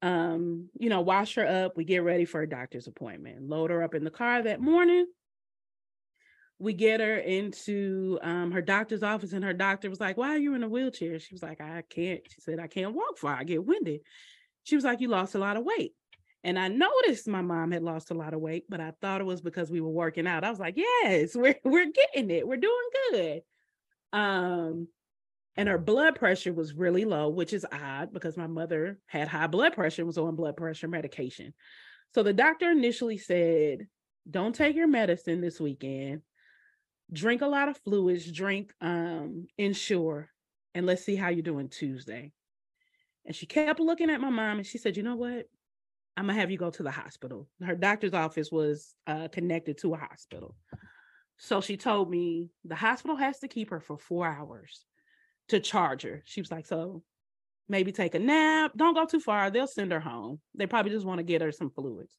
Um, 0.03 0.69
you 0.79 0.89
know, 0.89 1.01
wash 1.01 1.37
her 1.37 1.47
up. 1.47 1.77
We 1.77 1.85
get 1.85 2.03
ready 2.03 2.25
for 2.25 2.43
a 2.43 2.49
doctor's 2.49 2.89
appointment. 2.89 3.49
Load 3.49 3.71
her 3.71 3.83
up 3.83 3.95
in 3.95 4.05
the 4.05 4.11
car 4.11 4.43
that 4.43 4.61
morning 4.61 5.07
we 6.59 6.73
get 6.73 7.01
her 7.01 7.17
into 7.17 8.19
um, 8.23 8.51
her 8.53 8.63
doctor's 8.63 9.03
office 9.03 9.33
and 9.33 9.45
her 9.45 9.53
doctor 9.53 9.91
was 9.91 10.01
like 10.01 10.17
why 10.17 10.31
are 10.31 10.39
you 10.39 10.55
in 10.55 10.63
a 10.63 10.69
wheelchair? 10.69 11.19
She 11.19 11.35
was 11.35 11.43
like 11.43 11.61
i 11.61 11.83
can't 11.89 12.21
she 12.29 12.41
said 12.41 12.59
i 12.59 12.67
can't 12.67 12.95
walk 12.95 13.19
far 13.19 13.35
i 13.35 13.45
get 13.45 13.65
winded. 13.65 14.01
She 14.65 14.75
was 14.75 14.85
like 14.85 15.01
you 15.01 15.09
lost 15.09 15.35
a 15.35 15.39
lot 15.39 15.57
of 15.57 15.65
weight. 15.65 15.93
And 16.45 16.59
i 16.59 16.69
noticed 16.69 17.29
my 17.29 17.43
mom 17.43 17.73
had 17.73 17.83
lost 17.83 18.11
a 18.11 18.15
lot 18.15 18.35
of 18.35 18.41
weight 18.41 18.65
but 18.69 18.81
i 18.81 18.93
thought 19.01 19.21
it 19.21 19.25
was 19.25 19.41
because 19.41 19.71
we 19.71 19.81
were 19.81 19.91
working 19.91 20.27
out. 20.27 20.45
I 20.45 20.51
was 20.51 20.61
like 20.61 20.77
yes 20.77 21.35
we're, 21.35 21.57
we're 21.65 21.93
getting 21.93 22.31
it 22.31 22.47
we're 22.47 22.57
doing 22.57 22.89
good. 23.11 23.43
Um 24.13 24.89
and 25.59 25.71
her 25.71 25.79
blood 25.79 26.17
pressure 26.17 26.53
was 26.53 26.75
really 26.75 27.05
low 27.05 27.29
which 27.29 27.53
is 27.53 27.67
odd 27.71 28.13
because 28.15 28.37
my 28.37 28.47
mother 28.47 28.99
had 29.07 29.29
high 29.29 29.47
blood 29.47 29.75
pressure 29.75 30.03
and 30.03 30.07
was 30.07 30.19
on 30.19 30.37
blood 30.37 30.57
pressure 30.57 30.89
medication. 30.89 31.53
So 32.15 32.23
the 32.23 32.33
doctor 32.33 32.71
initially 32.71 33.19
said 33.19 33.89
don't 34.29 34.55
take 34.55 34.75
your 34.75 34.89
medicine 34.89 35.43
this 35.43 35.61
weekend 35.61 36.23
drink 37.13 37.43
a 37.43 37.47
lot 37.47 37.69
of 37.69 37.79
fluids, 37.79 38.31
drink 38.31 38.73
um 38.81 39.47
Ensure. 39.59 40.31
and 40.75 40.87
let's 40.87 41.05
see 41.05 41.17
how 41.17 41.29
you're 41.29 41.43
doing 41.43 41.69
Tuesday. 41.69 42.33
And 43.25 43.35
she 43.35 43.47
kept 43.47 43.81
looking 43.81 44.11
at 44.11 44.21
my 44.21 44.31
mom 44.31 44.59
and 44.59 44.67
she 44.67 44.79
said, 44.79 44.97
You 44.97 45.03
know 45.03 45.17
what? 45.17 45.47
I'm 46.17 46.27
gonna 46.27 46.39
have 46.39 46.51
you 46.51 46.59
go 46.59 46.71
to 46.71 46.83
the 46.83 46.91
hospital. 46.91 47.49
Her 47.63 47.75
doctor's 47.75 48.15
office 48.15 48.51
was 48.51 48.95
uh, 49.07 49.29
connected 49.29 49.79
to 49.79 49.95
a 49.95 49.99
hospital. 49.99 50.57
So 51.39 51.61
she 51.61 51.77
told 51.77 52.11
me 52.11 52.51
the 52.65 52.75
hospital 52.75 53.17
has 53.17 53.41
to 53.41 53.49
keep 53.49 53.71
her 53.71 53.81
for 53.81 53.99
four 53.99 54.27
hours 54.27 54.85
to 55.49 55.61
charge 55.61 56.03
her. 56.03 56.23
She 56.25 56.41
was 56.41 56.51
like, 56.51 56.67
So 56.67 57.03
maybe 57.69 57.93
take 57.93 58.15
a 58.15 58.19
nap. 58.19 58.73
Don't 58.77 58.95
go 58.95 59.05
too 59.05 59.21
far. 59.21 59.51
They'll 59.51 59.67
send 59.67 59.93
her 59.93 60.01
home. 60.01 60.41
They 60.55 60.67
probably 60.67 60.93
just 60.93 61.07
want 61.07 61.19
to 61.19 61.25
get 61.25 61.43
her 61.43 61.53
some 61.53 61.71
fluids. 61.71 62.15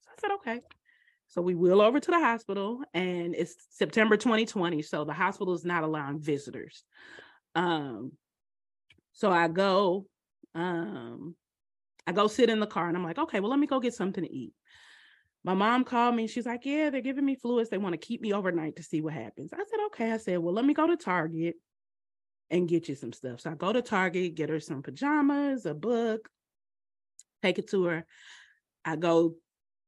So 0.00 0.10
I 0.12 0.20
said, 0.20 0.30
Okay. 0.36 0.60
So 1.32 1.40
we 1.40 1.54
wheel 1.54 1.80
over 1.80 1.98
to 1.98 2.10
the 2.10 2.18
hospital 2.18 2.82
and 2.92 3.34
it's 3.34 3.54
September 3.70 4.18
2020. 4.18 4.82
So 4.82 5.04
the 5.04 5.14
hospital 5.14 5.54
is 5.54 5.64
not 5.64 5.82
allowing 5.82 6.20
visitors. 6.20 6.84
Um, 7.54 8.12
so 9.14 9.30
I 9.30 9.48
go, 9.48 10.04
um, 10.54 11.34
I 12.06 12.12
go 12.12 12.26
sit 12.26 12.50
in 12.50 12.60
the 12.60 12.66
car 12.66 12.86
and 12.86 12.94
I'm 12.98 13.02
like, 13.02 13.16
okay, 13.16 13.40
well, 13.40 13.48
let 13.48 13.58
me 13.58 13.66
go 13.66 13.80
get 13.80 13.94
something 13.94 14.22
to 14.22 14.30
eat. 14.30 14.52
My 15.42 15.54
mom 15.54 15.84
called 15.84 16.14
me. 16.14 16.26
She's 16.26 16.44
like, 16.44 16.66
yeah, 16.66 16.90
they're 16.90 17.00
giving 17.00 17.24
me 17.24 17.36
fluids. 17.36 17.70
They 17.70 17.78
want 17.78 17.94
to 17.94 18.06
keep 18.06 18.20
me 18.20 18.34
overnight 18.34 18.76
to 18.76 18.82
see 18.82 19.00
what 19.00 19.14
happens. 19.14 19.54
I 19.54 19.56
said, 19.56 19.80
okay. 19.86 20.12
I 20.12 20.18
said, 20.18 20.38
well, 20.38 20.52
let 20.52 20.66
me 20.66 20.74
go 20.74 20.86
to 20.86 20.98
Target 20.98 21.54
and 22.50 22.68
get 22.68 22.90
you 22.90 22.94
some 22.94 23.14
stuff. 23.14 23.40
So 23.40 23.52
I 23.52 23.54
go 23.54 23.72
to 23.72 23.80
Target, 23.80 24.34
get 24.34 24.50
her 24.50 24.60
some 24.60 24.82
pajamas, 24.82 25.64
a 25.64 25.72
book, 25.72 26.28
take 27.42 27.58
it 27.58 27.70
to 27.70 27.84
her. 27.84 28.06
I 28.84 28.96
go 28.96 29.36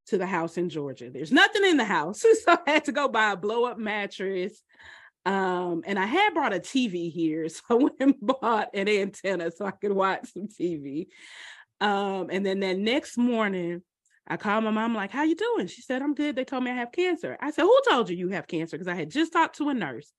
to 0.06 0.18
the 0.18 0.26
house 0.26 0.56
in 0.56 0.68
Georgia. 0.68 1.10
There's 1.10 1.32
nothing 1.32 1.64
in 1.64 1.76
the 1.76 1.84
house. 1.84 2.24
So 2.44 2.56
I 2.66 2.70
had 2.70 2.84
to 2.86 2.92
go 2.92 3.08
buy 3.08 3.32
a 3.32 3.36
blow 3.36 3.64
up 3.64 3.78
mattress. 3.78 4.60
Um, 5.26 5.82
and 5.86 5.98
I 5.98 6.04
had 6.04 6.34
brought 6.34 6.54
a 6.54 6.60
TV 6.60 7.10
here. 7.10 7.48
So 7.48 7.62
I 7.70 7.74
went 7.74 7.96
and 8.00 8.14
bought 8.20 8.68
an 8.74 8.88
antenna 8.88 9.50
so 9.50 9.64
I 9.66 9.70
could 9.70 9.92
watch 9.92 10.32
some 10.32 10.48
TV. 10.48 11.06
Um, 11.80 12.28
and 12.30 12.44
then 12.44 12.60
that 12.60 12.78
next 12.78 13.16
morning, 13.16 13.82
I 14.26 14.36
called 14.38 14.64
my 14.64 14.70
mom, 14.70 14.94
like, 14.94 15.10
how 15.10 15.22
you 15.22 15.34
doing? 15.34 15.66
She 15.66 15.82
said, 15.82 16.00
I'm 16.00 16.14
good. 16.14 16.34
They 16.34 16.44
told 16.44 16.64
me 16.64 16.70
I 16.70 16.74
have 16.74 16.92
cancer. 16.92 17.36
I 17.40 17.50
said, 17.50 17.62
who 17.62 17.80
told 17.88 18.08
you 18.08 18.16
you 18.16 18.28
have 18.30 18.46
cancer? 18.46 18.76
Because 18.76 18.88
I 18.88 18.94
had 18.94 19.10
just 19.10 19.32
talked 19.32 19.56
to 19.58 19.68
a 19.68 19.74
nurse. 19.74 20.12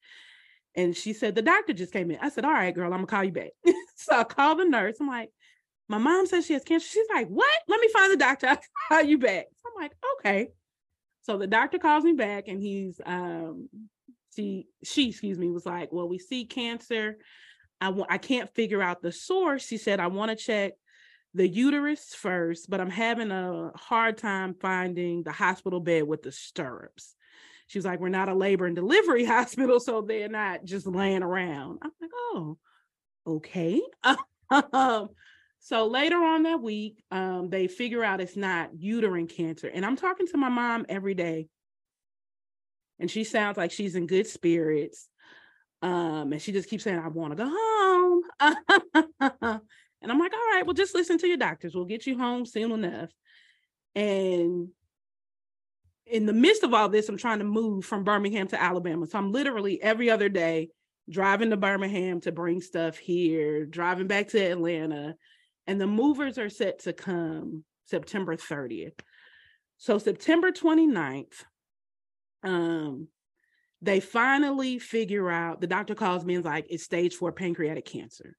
And 0.76 0.96
she 0.96 1.14
said, 1.14 1.34
the 1.34 1.42
doctor 1.42 1.74
just 1.74 1.94
came 1.94 2.12
in. 2.12 2.20
I 2.22 2.30
said, 2.30 2.46
all 2.46 2.52
right, 2.52 2.76
girl, 2.76 2.94
I'm 2.94 3.00
gonna 3.00 3.08
call 3.08 3.24
you 3.24 3.32
back. 3.32 3.52
so 3.96 4.20
I 4.20 4.24
called 4.26 4.60
the 4.60 4.66
nurse. 4.66 4.98
I'm 5.00 5.08
like, 5.08 5.32
my 5.88 5.98
mom 5.98 6.26
says 6.26 6.46
she 6.46 6.54
has 6.54 6.64
cancer. 6.64 6.88
She's 6.88 7.08
like, 7.14 7.28
what? 7.28 7.62
Let 7.68 7.80
me 7.80 7.88
find 7.90 8.12
the 8.12 8.18
doctor. 8.18 8.48
I'll 8.50 8.58
call 8.90 9.04
you 9.04 9.18
back. 9.18 9.46
So 9.62 9.70
I'm 9.70 9.82
like, 9.84 9.94
okay. 10.20 10.50
So 11.22 11.38
the 11.38 11.48
doctor 11.48 11.80
calls 11.80 12.04
me 12.04 12.14
back 12.14 12.48
and 12.48 12.62
he's 12.62 13.00
um 13.06 13.70
she 14.36 14.68
she 14.84 15.10
excuse 15.10 15.38
me 15.38 15.50
was 15.50 15.66
like, 15.66 15.92
well, 15.92 16.08
we 16.08 16.20
see 16.20 16.46
cancer. 16.46 17.18
I 17.82 17.90
want 17.90 18.12
I 18.12 18.18
can't 18.18 18.54
figure 18.54 18.82
out 18.82 19.02
the 19.02 19.12
source. 19.12 19.66
She 19.66 19.78
said, 19.78 20.00
I 20.00 20.08
want 20.08 20.30
to 20.30 20.36
check 20.36 20.74
the 21.34 21.48
uterus 21.48 22.16
first, 22.16 22.70
but 22.70 22.80
I'm 22.80 22.90
having 22.90 23.32
a 23.32 23.72
hard 23.76 24.18
time 24.18 24.56
finding 24.60 25.24
the 25.24 25.34
hospital 25.34 25.82
bed 25.82 26.04
with 26.04 26.24
the 26.24 26.32
stirrups. 26.32 27.16
She 27.68 27.78
was 27.78 27.86
like, 27.86 28.00
We're 28.00 28.10
not 28.10 28.30
a 28.30 28.34
labor 28.34 28.66
and 28.66 28.76
delivery 28.76 29.26
hospital, 29.26 29.80
so 29.80 30.02
they're 30.02 30.30
not 30.30 30.64
just 30.64 30.88
laying 30.88 31.24
around. 31.24 31.80
I'm 31.82 31.92
like, 32.02 32.12
Oh, 32.14 32.58
okay. 33.28 33.82
so 35.66 35.88
later 35.88 36.18
on 36.18 36.44
that 36.44 36.62
week, 36.62 37.04
um, 37.10 37.50
they 37.50 37.68
figure 37.68 38.04
out 38.04 38.22
it's 38.22 38.38
not 38.38 38.70
uterine 38.78 39.26
cancer. 39.26 39.68
And 39.68 39.84
I'm 39.84 39.96
talking 39.96 40.28
to 40.28 40.38
my 40.38 40.48
mom 40.48 40.86
every 40.88 41.16
day. 41.16 41.48
And 43.00 43.10
she 43.10 43.24
sounds 43.24 43.58
like 43.58 43.72
she's 43.72 43.96
in 43.96 44.06
good 44.06 44.28
spirits. 44.28 45.10
Um, 45.82 46.34
and 46.34 46.40
she 46.40 46.52
just 46.52 46.70
keeps 46.70 46.84
saying, 46.84 47.00
I 47.00 47.08
want 47.08 47.36
to 47.36 47.44
go 47.44 47.50
home. 47.52 48.22
and 48.40 50.12
I'm 50.12 50.20
like, 50.20 50.34
all 50.34 50.54
right, 50.54 50.62
well, 50.64 50.76
just 50.76 50.94
listen 50.94 51.18
to 51.18 51.28
your 51.28 51.38
doctors. 51.38 51.74
We'll 51.74 51.86
get 51.86 52.06
you 52.06 52.16
home 52.16 52.46
soon 52.46 52.72
enough. 52.72 53.10
And 53.96 54.68
in 56.06 56.28
the 56.28 56.34
midst 56.34 56.62
of 56.62 56.76
all 56.76 56.90
this, 56.90 57.10
I'm 57.10 57.18
trying 57.18 57.40
to 57.40 57.44
move 57.44 57.86
from 57.86 58.04
Birmingham 58.04 58.50
to 58.50 58.62
Alabama. 58.62 59.08
So 59.08 59.18
I'm 59.18 59.32
literally 59.32 59.82
every 59.82 60.12
other 60.12 60.30
day 60.30 60.70
driving 61.10 61.50
to 61.50 61.58
Birmingham 61.58 62.22
to 62.22 62.32
bring 62.32 62.62
stuff 62.62 63.00
here, 63.00 63.66
driving 63.66 64.06
back 64.06 64.28
to 64.28 64.40
Atlanta, 64.40 65.16
and 65.68 65.80
the 65.80 65.88
movers 65.88 66.38
are 66.38 66.50
set 66.50 66.80
to 66.80 66.94
come 66.94 67.64
September 67.86 68.36
30th. 68.36 69.00
So 69.78 69.98
September 69.98 70.52
29th, 70.52 71.44
um, 72.44 73.08
they 73.82 74.00
finally 74.00 74.80
figure 74.80 75.30
out 75.30 75.62
the 75.62 75.68
doctor 75.68 75.96
calls 75.96 76.26
me 76.26 76.36
and 76.36 76.46
like, 76.46 76.68
it's 76.70 76.84
stage 76.84 77.16
four 77.16 77.32
pancreatic 77.32 77.86
cancer. 77.86 78.36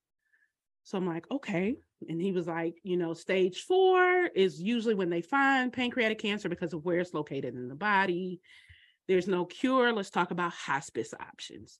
So 0.84 0.98
I'm 0.98 1.06
like, 1.06 1.30
okay. 1.30 1.76
And 2.08 2.20
he 2.20 2.32
was 2.32 2.46
like, 2.46 2.74
you 2.82 2.96
know, 2.96 3.14
stage 3.14 3.62
four 3.62 4.26
is 4.34 4.60
usually 4.60 4.94
when 4.94 5.10
they 5.10 5.22
find 5.22 5.72
pancreatic 5.72 6.18
cancer 6.18 6.48
because 6.48 6.72
of 6.72 6.84
where 6.84 7.00
it's 7.00 7.14
located 7.14 7.54
in 7.54 7.68
the 7.68 7.74
body. 7.74 8.40
There's 9.08 9.28
no 9.28 9.44
cure. 9.44 9.92
Let's 9.92 10.10
talk 10.10 10.30
about 10.30 10.52
hospice 10.52 11.14
options. 11.18 11.78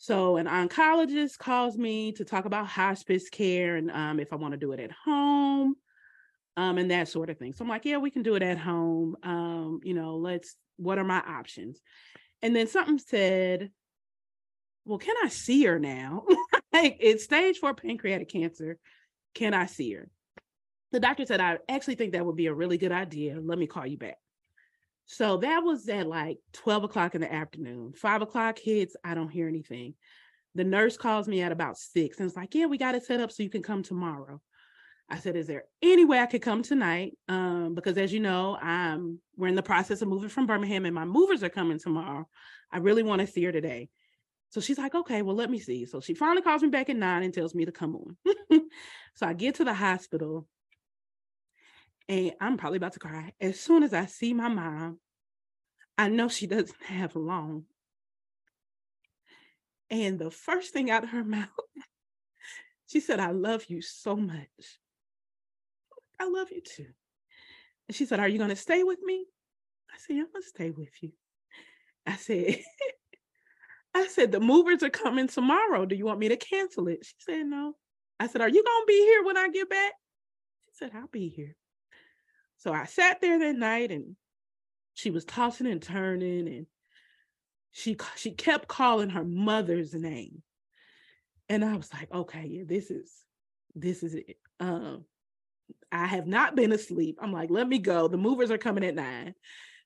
So 0.00 0.38
an 0.38 0.46
oncologist 0.46 1.36
calls 1.36 1.76
me 1.76 2.12
to 2.12 2.24
talk 2.24 2.46
about 2.46 2.66
hospice 2.66 3.28
care 3.28 3.76
and 3.76 3.90
um, 3.90 4.18
if 4.18 4.32
I 4.32 4.36
want 4.36 4.52
to 4.52 4.58
do 4.58 4.72
it 4.72 4.80
at 4.80 4.90
home 4.90 5.74
um, 6.56 6.78
and 6.78 6.90
that 6.90 7.08
sort 7.08 7.28
of 7.28 7.36
thing. 7.36 7.52
So 7.52 7.64
I'm 7.64 7.68
like, 7.68 7.84
yeah, 7.84 7.98
we 7.98 8.10
can 8.10 8.22
do 8.22 8.34
it 8.34 8.42
at 8.42 8.56
home. 8.56 9.14
Um, 9.22 9.80
you 9.84 9.92
know, 9.92 10.16
let's, 10.16 10.56
what 10.78 10.96
are 10.96 11.04
my 11.04 11.18
options? 11.18 11.82
And 12.40 12.56
then 12.56 12.66
something 12.66 12.98
said, 12.98 13.72
well, 14.86 14.96
can 14.96 15.16
I 15.22 15.28
see 15.28 15.64
her 15.66 15.78
now? 15.78 16.24
like 16.72 16.96
it's 17.00 17.24
stage 17.24 17.58
four 17.58 17.74
pancreatic 17.74 18.30
cancer. 18.30 18.78
Can 19.34 19.52
I 19.52 19.66
see 19.66 19.92
her? 19.92 20.08
The 20.92 21.00
doctor 21.00 21.26
said, 21.26 21.42
I 21.42 21.58
actually 21.68 21.96
think 21.96 22.14
that 22.14 22.24
would 22.24 22.36
be 22.36 22.46
a 22.46 22.54
really 22.54 22.78
good 22.78 22.90
idea. 22.90 23.38
Let 23.38 23.58
me 23.58 23.66
call 23.66 23.86
you 23.86 23.98
back. 23.98 24.16
So 25.12 25.38
that 25.38 25.64
was 25.64 25.88
at 25.88 26.06
like 26.06 26.38
12 26.52 26.84
o'clock 26.84 27.16
in 27.16 27.20
the 27.20 27.32
afternoon. 27.32 27.94
Five 27.94 28.22
o'clock 28.22 28.60
hits, 28.60 28.94
I 29.02 29.16
don't 29.16 29.28
hear 29.28 29.48
anything. 29.48 29.94
The 30.54 30.62
nurse 30.62 30.96
calls 30.96 31.26
me 31.26 31.42
at 31.42 31.50
about 31.50 31.78
six 31.78 32.20
and 32.20 32.28
it's 32.28 32.36
like, 32.36 32.54
Yeah, 32.54 32.66
we 32.66 32.78
got 32.78 32.94
it 32.94 33.04
set 33.04 33.18
up 33.18 33.32
so 33.32 33.42
you 33.42 33.50
can 33.50 33.60
come 33.60 33.82
tomorrow. 33.82 34.40
I 35.08 35.18
said, 35.18 35.34
Is 35.34 35.48
there 35.48 35.64
any 35.82 36.04
way 36.04 36.20
I 36.20 36.26
could 36.26 36.42
come 36.42 36.62
tonight? 36.62 37.18
Um, 37.26 37.74
because 37.74 37.98
as 37.98 38.12
you 38.12 38.20
know, 38.20 38.56
I'm 38.62 39.18
we're 39.36 39.48
in 39.48 39.56
the 39.56 39.64
process 39.64 40.00
of 40.00 40.06
moving 40.06 40.28
from 40.28 40.46
Birmingham 40.46 40.86
and 40.86 40.94
my 40.94 41.04
movers 41.04 41.42
are 41.42 41.48
coming 41.48 41.80
tomorrow. 41.80 42.28
I 42.70 42.78
really 42.78 43.02
want 43.02 43.20
to 43.20 43.26
see 43.26 43.42
her 43.42 43.52
today. 43.52 43.88
So 44.50 44.60
she's 44.60 44.78
like, 44.78 44.94
okay, 44.94 45.22
well, 45.22 45.34
let 45.34 45.50
me 45.50 45.58
see. 45.58 45.86
So 45.86 46.00
she 46.00 46.14
finally 46.14 46.42
calls 46.42 46.62
me 46.62 46.68
back 46.68 46.88
at 46.88 46.94
nine 46.94 47.24
and 47.24 47.34
tells 47.34 47.52
me 47.52 47.64
to 47.64 47.72
come 47.72 47.96
on. 47.96 48.60
so 49.14 49.26
I 49.26 49.32
get 49.32 49.56
to 49.56 49.64
the 49.64 49.74
hospital 49.74 50.46
and 52.10 52.32
I'm 52.40 52.56
probably 52.56 52.78
about 52.78 52.94
to 52.94 52.98
cry. 52.98 53.32
As 53.40 53.60
soon 53.60 53.84
as 53.84 53.94
I 53.94 54.06
see 54.06 54.34
my 54.34 54.48
mom, 54.48 54.98
I 55.96 56.08
know 56.08 56.28
she 56.28 56.48
doesn't 56.48 56.82
have 56.86 57.14
long. 57.14 57.64
And 59.90 60.18
the 60.18 60.30
first 60.30 60.72
thing 60.72 60.90
out 60.90 61.04
of 61.04 61.10
her 61.10 61.24
mouth, 61.24 61.48
she 62.88 62.98
said, 62.98 63.20
I 63.20 63.30
love 63.30 63.66
you 63.68 63.80
so 63.80 64.16
much. 64.16 64.78
I 66.20 66.28
love 66.28 66.48
you 66.50 66.60
too. 66.60 66.88
And 67.88 67.94
she 67.94 68.04
said, 68.06 68.18
Are 68.18 68.28
you 68.28 68.38
going 68.38 68.50
to 68.50 68.56
stay 68.56 68.82
with 68.82 68.98
me? 69.02 69.24
I 69.92 69.96
said, 69.98 70.16
I'm 70.16 70.26
going 70.32 70.42
to 70.42 70.48
stay 70.48 70.70
with 70.70 70.90
you. 71.00 71.12
I 72.06 72.16
said, 72.16 72.58
I 73.94 74.06
said, 74.08 74.32
the 74.32 74.40
movers 74.40 74.82
are 74.82 74.90
coming 74.90 75.28
tomorrow. 75.28 75.86
Do 75.86 75.94
you 75.94 76.06
want 76.06 76.18
me 76.18 76.28
to 76.28 76.36
cancel 76.36 76.88
it? 76.88 77.04
She 77.04 77.14
said, 77.20 77.46
No. 77.46 77.74
I 78.18 78.26
said, 78.26 78.40
Are 78.40 78.48
you 78.48 78.64
going 78.64 78.82
to 78.82 78.86
be 78.88 78.98
here 78.98 79.24
when 79.24 79.36
I 79.36 79.48
get 79.48 79.70
back? 79.70 79.92
She 80.70 80.78
said, 80.78 80.90
I'll 80.94 81.06
be 81.06 81.28
here. 81.28 81.54
So 82.60 82.74
I 82.74 82.84
sat 82.84 83.22
there 83.22 83.38
that 83.38 83.56
night 83.56 83.90
and 83.90 84.16
she 84.92 85.10
was 85.10 85.24
tossing 85.24 85.66
and 85.66 85.80
turning 85.80 86.46
and 86.46 86.66
she 87.72 87.96
she 88.16 88.32
kept 88.32 88.68
calling 88.68 89.10
her 89.10 89.24
mother's 89.24 89.94
name. 89.94 90.42
And 91.48 91.64
I 91.64 91.74
was 91.76 91.92
like, 91.92 92.12
okay, 92.12 92.46
yeah, 92.46 92.62
this 92.66 92.90
is 92.90 93.10
this 93.74 94.02
is 94.02 94.14
it. 94.14 94.36
Um 94.60 95.06
I 95.90 96.04
have 96.06 96.26
not 96.26 96.54
been 96.54 96.72
asleep. 96.72 97.18
I'm 97.22 97.32
like, 97.32 97.50
let 97.50 97.66
me 97.66 97.78
go. 97.78 98.08
The 98.08 98.18
movers 98.18 98.50
are 98.50 98.58
coming 98.58 98.84
at 98.84 98.94
nine. 98.94 99.34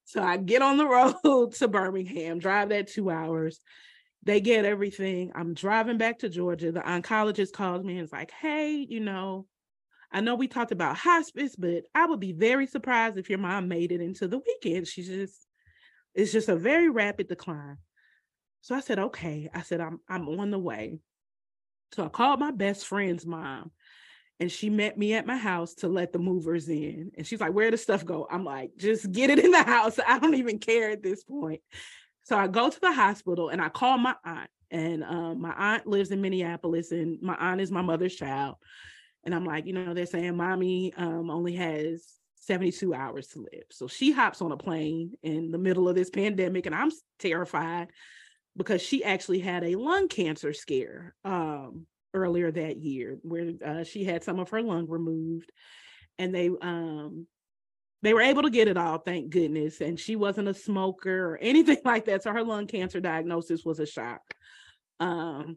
So 0.04 0.20
I 0.20 0.36
get 0.36 0.60
on 0.60 0.76
the 0.76 0.88
road 1.24 1.52
to 1.54 1.68
Birmingham, 1.68 2.40
drive 2.40 2.70
that 2.70 2.88
two 2.88 3.08
hours. 3.08 3.60
They 4.24 4.40
get 4.40 4.64
everything. 4.64 5.30
I'm 5.36 5.54
driving 5.54 5.98
back 5.98 6.20
to 6.20 6.28
Georgia. 6.28 6.72
The 6.72 6.80
oncologist 6.80 7.52
calls 7.52 7.84
me 7.84 7.98
and 7.98 8.04
is 8.04 8.12
like, 8.12 8.32
hey, 8.32 8.84
you 8.88 8.98
know, 8.98 9.46
I 10.14 10.20
know 10.20 10.34
we 10.36 10.48
talked 10.48 10.72
about 10.72 10.96
hospice, 10.96 11.56
but 11.56 11.84
I 11.94 12.06
would 12.06 12.20
be 12.20 12.32
very 12.32 12.66
surprised 12.66 13.18
if 13.18 13.28
your 13.28 13.38
mom 13.38 13.68
made 13.68 13.92
it 13.92 14.00
into 14.00 14.28
the 14.28 14.38
weekend. 14.38 14.88
She's 14.88 15.08
just, 15.08 15.46
it's 16.14 16.32
just 16.32 16.48
a 16.48 16.56
very 16.56 16.88
rapid 16.88 17.28
decline. 17.28 17.78
So 18.62 18.74
I 18.74 18.80
said, 18.80 18.98
okay. 18.98 19.50
I 19.52 19.62
said, 19.62 19.80
I'm 19.80 20.00
I'm 20.08 20.26
on 20.40 20.50
the 20.50 20.58
way. 20.58 21.00
So 21.92 22.04
I 22.04 22.08
called 22.08 22.40
my 22.40 22.50
best 22.50 22.86
friend's 22.86 23.26
mom 23.26 23.72
and 24.40 24.50
she 24.50 24.68
met 24.68 24.98
me 24.98 25.14
at 25.14 25.26
my 25.26 25.36
house 25.36 25.74
to 25.74 25.88
let 25.88 26.12
the 26.12 26.18
movers 26.18 26.68
in. 26.68 27.12
And 27.16 27.26
she's 27.26 27.40
like, 27.40 27.52
Where 27.52 27.70
the 27.70 27.76
stuff 27.76 28.04
go? 28.04 28.26
I'm 28.30 28.44
like, 28.44 28.72
just 28.76 29.10
get 29.12 29.30
it 29.30 29.38
in 29.38 29.50
the 29.50 29.62
house. 29.64 29.98
I 30.06 30.18
don't 30.18 30.34
even 30.34 30.58
care 30.58 30.90
at 30.90 31.02
this 31.02 31.24
point. 31.24 31.60
So 32.24 32.36
I 32.36 32.46
go 32.46 32.70
to 32.70 32.80
the 32.80 32.92
hospital 32.92 33.50
and 33.50 33.60
I 33.60 33.68
call 33.68 33.98
my 33.98 34.14
aunt 34.24 34.50
And 34.70 35.04
um, 35.04 35.40
my 35.40 35.52
aunt 35.52 35.86
lives 35.86 36.10
in 36.10 36.20
Minneapolis, 36.20 36.90
and 36.90 37.20
my 37.22 37.36
aunt 37.36 37.60
is 37.60 37.70
my 37.70 37.82
mother's 37.82 38.14
child. 38.14 38.56
And 39.24 39.34
I'm 39.34 39.44
like, 39.44 39.66
you 39.66 39.72
know, 39.72 39.94
they're 39.94 40.06
saying 40.06 40.36
mommy 40.36 40.92
um, 40.96 41.30
only 41.30 41.54
has 41.54 42.04
72 42.36 42.92
hours 42.94 43.28
to 43.28 43.40
live. 43.40 43.64
So 43.70 43.86
she 43.86 44.12
hops 44.12 44.42
on 44.42 44.52
a 44.52 44.56
plane 44.56 45.14
in 45.22 45.50
the 45.50 45.58
middle 45.58 45.88
of 45.88 45.94
this 45.94 46.10
pandemic, 46.10 46.66
and 46.66 46.74
I'm 46.74 46.90
terrified 47.18 47.88
because 48.56 48.82
she 48.82 49.02
actually 49.02 49.40
had 49.40 49.64
a 49.64 49.76
lung 49.76 50.08
cancer 50.08 50.52
scare 50.52 51.14
um, 51.24 51.86
earlier 52.12 52.50
that 52.50 52.76
year 52.76 53.18
where 53.22 53.52
uh, 53.64 53.84
she 53.84 54.04
had 54.04 54.22
some 54.22 54.38
of 54.38 54.50
her 54.50 54.62
lung 54.62 54.86
removed 54.88 55.50
and 56.18 56.34
they 56.34 56.50
um 56.62 57.26
they 58.02 58.14
were 58.14 58.20
able 58.20 58.42
to 58.42 58.50
get 58.50 58.68
it 58.68 58.76
all 58.76 58.98
thank 58.98 59.30
goodness. 59.30 59.80
And 59.80 59.98
she 59.98 60.14
wasn't 60.14 60.48
a 60.48 60.54
smoker 60.54 61.32
or 61.32 61.38
anything 61.42 61.78
like 61.84 62.04
that. 62.04 62.22
So 62.22 62.32
her 62.32 62.44
lung 62.44 62.66
cancer 62.66 63.00
diagnosis 63.00 63.64
was 63.64 63.80
a 63.80 63.86
shock. 63.86 64.22
Um 65.00 65.56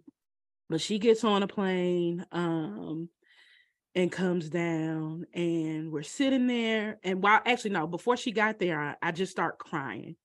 but 0.70 0.82
she 0.82 1.00
gets 1.00 1.24
on 1.24 1.44
a 1.44 1.48
plane 1.48 2.26
um 2.32 3.10
and 3.98 4.12
comes 4.12 4.48
down 4.48 5.26
and 5.34 5.92
we're 5.92 6.04
sitting 6.04 6.46
there 6.46 7.00
and 7.04 7.24
while 7.24 7.42
actually 7.46 7.72
no 7.72 7.88
before 7.88 8.16
she 8.16 8.32
got 8.32 8.60
there 8.60 8.80
i, 8.80 8.96
I 9.02 9.12
just 9.12 9.32
start 9.32 9.58
crying 9.58 10.16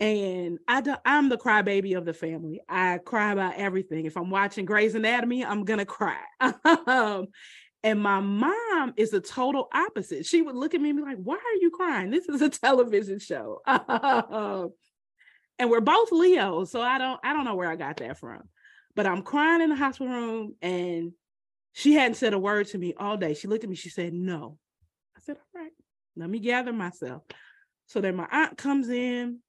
and 0.00 0.58
I 0.66 0.80
do, 0.80 0.94
I'm 1.04 1.28
the 1.28 1.36
crybaby 1.36 1.94
of 1.94 2.06
the 2.06 2.14
family. 2.14 2.62
I 2.66 3.00
cry 3.04 3.32
about 3.32 3.56
everything. 3.56 4.06
If 4.06 4.16
I'm 4.16 4.30
watching 4.30 4.64
Grey's 4.64 4.94
Anatomy, 4.94 5.44
I'm 5.44 5.66
gonna 5.66 5.84
cry. 5.84 6.22
and 6.40 8.02
my 8.02 8.20
mom 8.20 8.94
is 8.96 9.10
the 9.10 9.20
total 9.20 9.68
opposite. 9.74 10.24
She 10.24 10.40
would 10.40 10.56
look 10.56 10.72
at 10.72 10.80
me 10.80 10.88
and 10.88 10.98
be 10.98 11.04
like, 11.04 11.18
"Why 11.18 11.34
are 11.34 11.60
you 11.60 11.70
crying? 11.70 12.10
This 12.10 12.30
is 12.30 12.40
a 12.40 12.48
television 12.48 13.18
show." 13.18 13.60
and 13.66 14.70
we're 15.68 15.82
both 15.82 16.12
Leo, 16.12 16.64
so 16.64 16.80
I 16.80 16.96
don't 16.96 17.20
I 17.22 17.34
don't 17.34 17.44
know 17.44 17.56
where 17.56 17.70
I 17.70 17.76
got 17.76 17.98
that 17.98 18.16
from. 18.16 18.40
But 18.96 19.04
I'm 19.04 19.20
crying 19.20 19.60
in 19.60 19.68
the 19.68 19.76
hospital 19.76 20.14
room, 20.14 20.54
and 20.62 21.12
she 21.72 21.94
hadn't 21.94 22.16
said 22.16 22.34
a 22.34 22.38
word 22.38 22.66
to 22.68 22.78
me 22.78 22.94
all 22.96 23.16
day. 23.16 23.34
She 23.34 23.48
looked 23.48 23.64
at 23.64 23.70
me. 23.70 23.76
She 23.76 23.90
said, 23.90 24.12
"No." 24.12 24.58
I 25.16 25.20
said, 25.20 25.36
"All 25.36 25.62
right, 25.62 25.72
let 26.16 26.28
me 26.30 26.38
gather 26.38 26.72
myself." 26.72 27.22
So 27.86 28.00
then 28.00 28.16
my 28.16 28.28
aunt 28.30 28.56
comes 28.56 28.88
in 28.88 29.40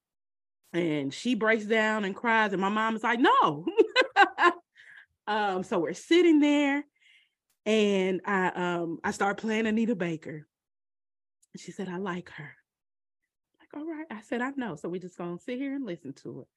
and 0.74 1.13
she 1.13 1.36
breaks 1.36 1.66
down 1.66 2.06
and 2.06 2.16
cries 2.16 2.54
and 2.54 2.62
my 2.62 2.70
mom 2.70 2.96
is 2.96 3.04
like 3.04 3.20
no 3.20 3.66
um 5.28 5.63
so 5.63 5.80
we're 5.80 5.94
sitting 5.94 6.40
there 6.40 6.84
and 7.66 8.22
i 8.25 8.48
um 8.48 9.00
i 9.04 9.12
start 9.12 9.38
playing 9.38 9.68
anita 9.68 9.96
baker 9.96 10.48
she 11.58 11.72
said 11.72 11.90
i 11.90 11.98
like 11.98 12.30
her 12.30 12.56
like 13.60 13.70
all 13.75 13.88
right 13.88 14.08
i 14.10 14.22
said 14.22 14.42
i 14.42 14.51
know 14.56 14.75
so 14.75 14.88
we're 14.88 15.01
just 15.01 15.18
gonna 15.18 15.38
sit 15.40 15.58
here 15.58 15.75
and 15.75 15.86
listen 15.86 16.13
to 16.13 16.42
it 16.42 16.48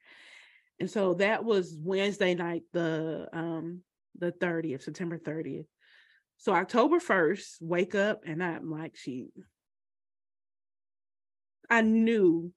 and 0.81 0.91
so 0.91 1.15
that 1.15 1.45
was 1.45 1.77
wednesday 1.79 2.35
night 2.35 2.63
the 2.73 3.29
um 3.33 3.81
the 4.19 4.33
30th 4.33 4.83
september 4.83 5.19
30th 5.19 5.67
so 6.37 6.53
october 6.53 6.99
1st 6.99 7.57
wake 7.61 7.95
up 7.95 8.23
and 8.27 8.43
i'm 8.43 8.71
like 8.71 8.97
she 8.97 9.29
i 11.71 11.81
knew 11.81 12.53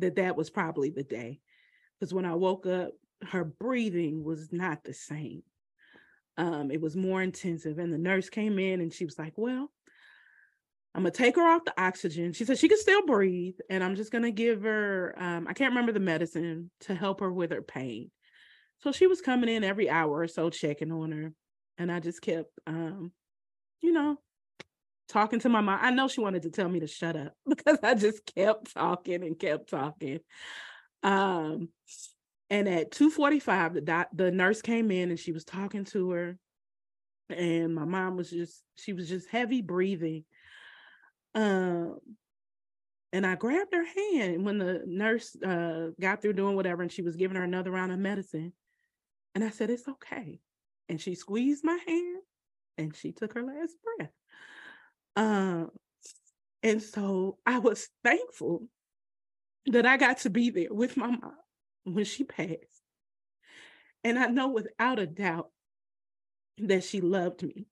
that 0.00 0.16
that 0.16 0.36
was 0.36 0.50
probably 0.50 0.90
the 0.90 1.02
day. 1.02 1.40
Because 1.98 2.12
when 2.12 2.24
I 2.24 2.34
woke 2.34 2.66
up, 2.66 2.92
her 3.30 3.44
breathing 3.44 4.24
was 4.24 4.52
not 4.52 4.82
the 4.82 4.94
same. 4.94 5.42
Um, 6.36 6.70
it 6.70 6.80
was 6.80 6.96
more 6.96 7.22
intensive. 7.22 7.78
And 7.78 7.92
the 7.92 7.98
nurse 7.98 8.30
came 8.30 8.58
in 8.58 8.80
and 8.80 8.92
she 8.92 9.04
was 9.04 9.18
like, 9.18 9.34
Well, 9.36 9.70
I'm 10.94 11.02
gonna 11.02 11.10
take 11.10 11.36
her 11.36 11.46
off 11.46 11.64
the 11.64 11.80
oxygen. 11.80 12.32
She 12.32 12.44
said 12.44 12.58
she 12.58 12.68
can 12.68 12.78
still 12.78 13.04
breathe, 13.06 13.56
and 13.68 13.84
I'm 13.84 13.94
just 13.94 14.10
gonna 14.10 14.30
give 14.30 14.62
her 14.62 15.14
um, 15.18 15.46
I 15.48 15.52
can't 15.52 15.72
remember 15.72 15.92
the 15.92 16.00
medicine 16.00 16.70
to 16.80 16.94
help 16.94 17.20
her 17.20 17.30
with 17.30 17.50
her 17.50 17.62
pain. 17.62 18.10
So 18.82 18.92
she 18.92 19.06
was 19.06 19.20
coming 19.20 19.54
in 19.54 19.64
every 19.64 19.90
hour 19.90 20.20
or 20.20 20.28
so 20.28 20.50
checking 20.50 20.92
on 20.92 21.12
her. 21.12 21.32
And 21.78 21.90
I 21.90 22.00
just 22.00 22.22
kept 22.22 22.50
um, 22.66 23.12
you 23.80 23.92
know, 23.92 24.16
talking 25.08 25.40
to 25.40 25.48
my 25.48 25.60
mom. 25.60 25.78
I 25.82 25.90
know 25.90 26.08
she 26.08 26.20
wanted 26.20 26.42
to 26.42 26.50
tell 26.50 26.68
me 26.68 26.80
to 26.80 26.86
shut 26.86 27.16
up 27.16 27.34
because 27.48 27.78
I 27.82 27.94
just 27.94 28.24
kept 28.34 28.74
talking 28.74 29.22
and 29.22 29.38
kept 29.38 29.70
talking. 29.70 30.20
Um, 31.02 31.70
and 32.48 32.68
at 32.68 32.90
2:45, 32.90 33.74
the 33.74 33.80
doc, 33.80 34.08
the 34.12 34.30
nurse 34.30 34.62
came 34.62 34.90
in 34.90 35.10
and 35.10 35.18
she 35.18 35.32
was 35.32 35.44
talking 35.44 35.84
to 35.86 36.10
her, 36.10 36.38
and 37.28 37.74
my 37.74 37.84
mom 37.84 38.16
was 38.16 38.30
just 38.30 38.62
she 38.76 38.92
was 38.92 39.08
just 39.08 39.28
heavy 39.28 39.62
breathing. 39.62 40.24
Um, 41.34 41.98
and 43.12 43.26
I 43.26 43.34
grabbed 43.34 43.74
her 43.74 43.84
hand 43.84 44.44
when 44.44 44.58
the 44.58 44.82
nurse 44.86 45.36
uh, 45.42 45.90
got 46.00 46.22
through 46.22 46.34
doing 46.34 46.56
whatever, 46.56 46.82
and 46.82 46.92
she 46.92 47.02
was 47.02 47.16
giving 47.16 47.36
her 47.36 47.44
another 47.44 47.70
round 47.70 47.92
of 47.92 47.98
medicine. 47.98 48.52
And 49.34 49.44
I 49.44 49.50
said, 49.50 49.70
"It's 49.70 49.88
okay." 49.88 50.40
And 50.88 51.00
she 51.00 51.14
squeezed 51.14 51.64
my 51.64 51.78
hand, 51.86 52.22
and 52.78 52.96
she 52.96 53.12
took 53.12 53.34
her 53.34 53.42
last 53.42 53.76
breath. 53.82 54.12
Um, 55.16 55.70
and 56.62 56.82
so 56.82 57.38
I 57.46 57.58
was 57.58 57.88
thankful 58.04 58.68
that 59.66 59.86
I 59.86 59.96
got 59.96 60.18
to 60.18 60.30
be 60.30 60.50
there 60.50 60.72
with 60.72 60.96
my 60.96 61.08
mom 61.08 61.34
when 61.84 62.04
she 62.04 62.24
passed. 62.24 62.82
And 64.02 64.18
I 64.18 64.26
know 64.26 64.48
without 64.48 64.98
a 64.98 65.06
doubt 65.06 65.50
that 66.58 66.84
she 66.84 67.00
loved 67.00 67.42
me 67.42 67.66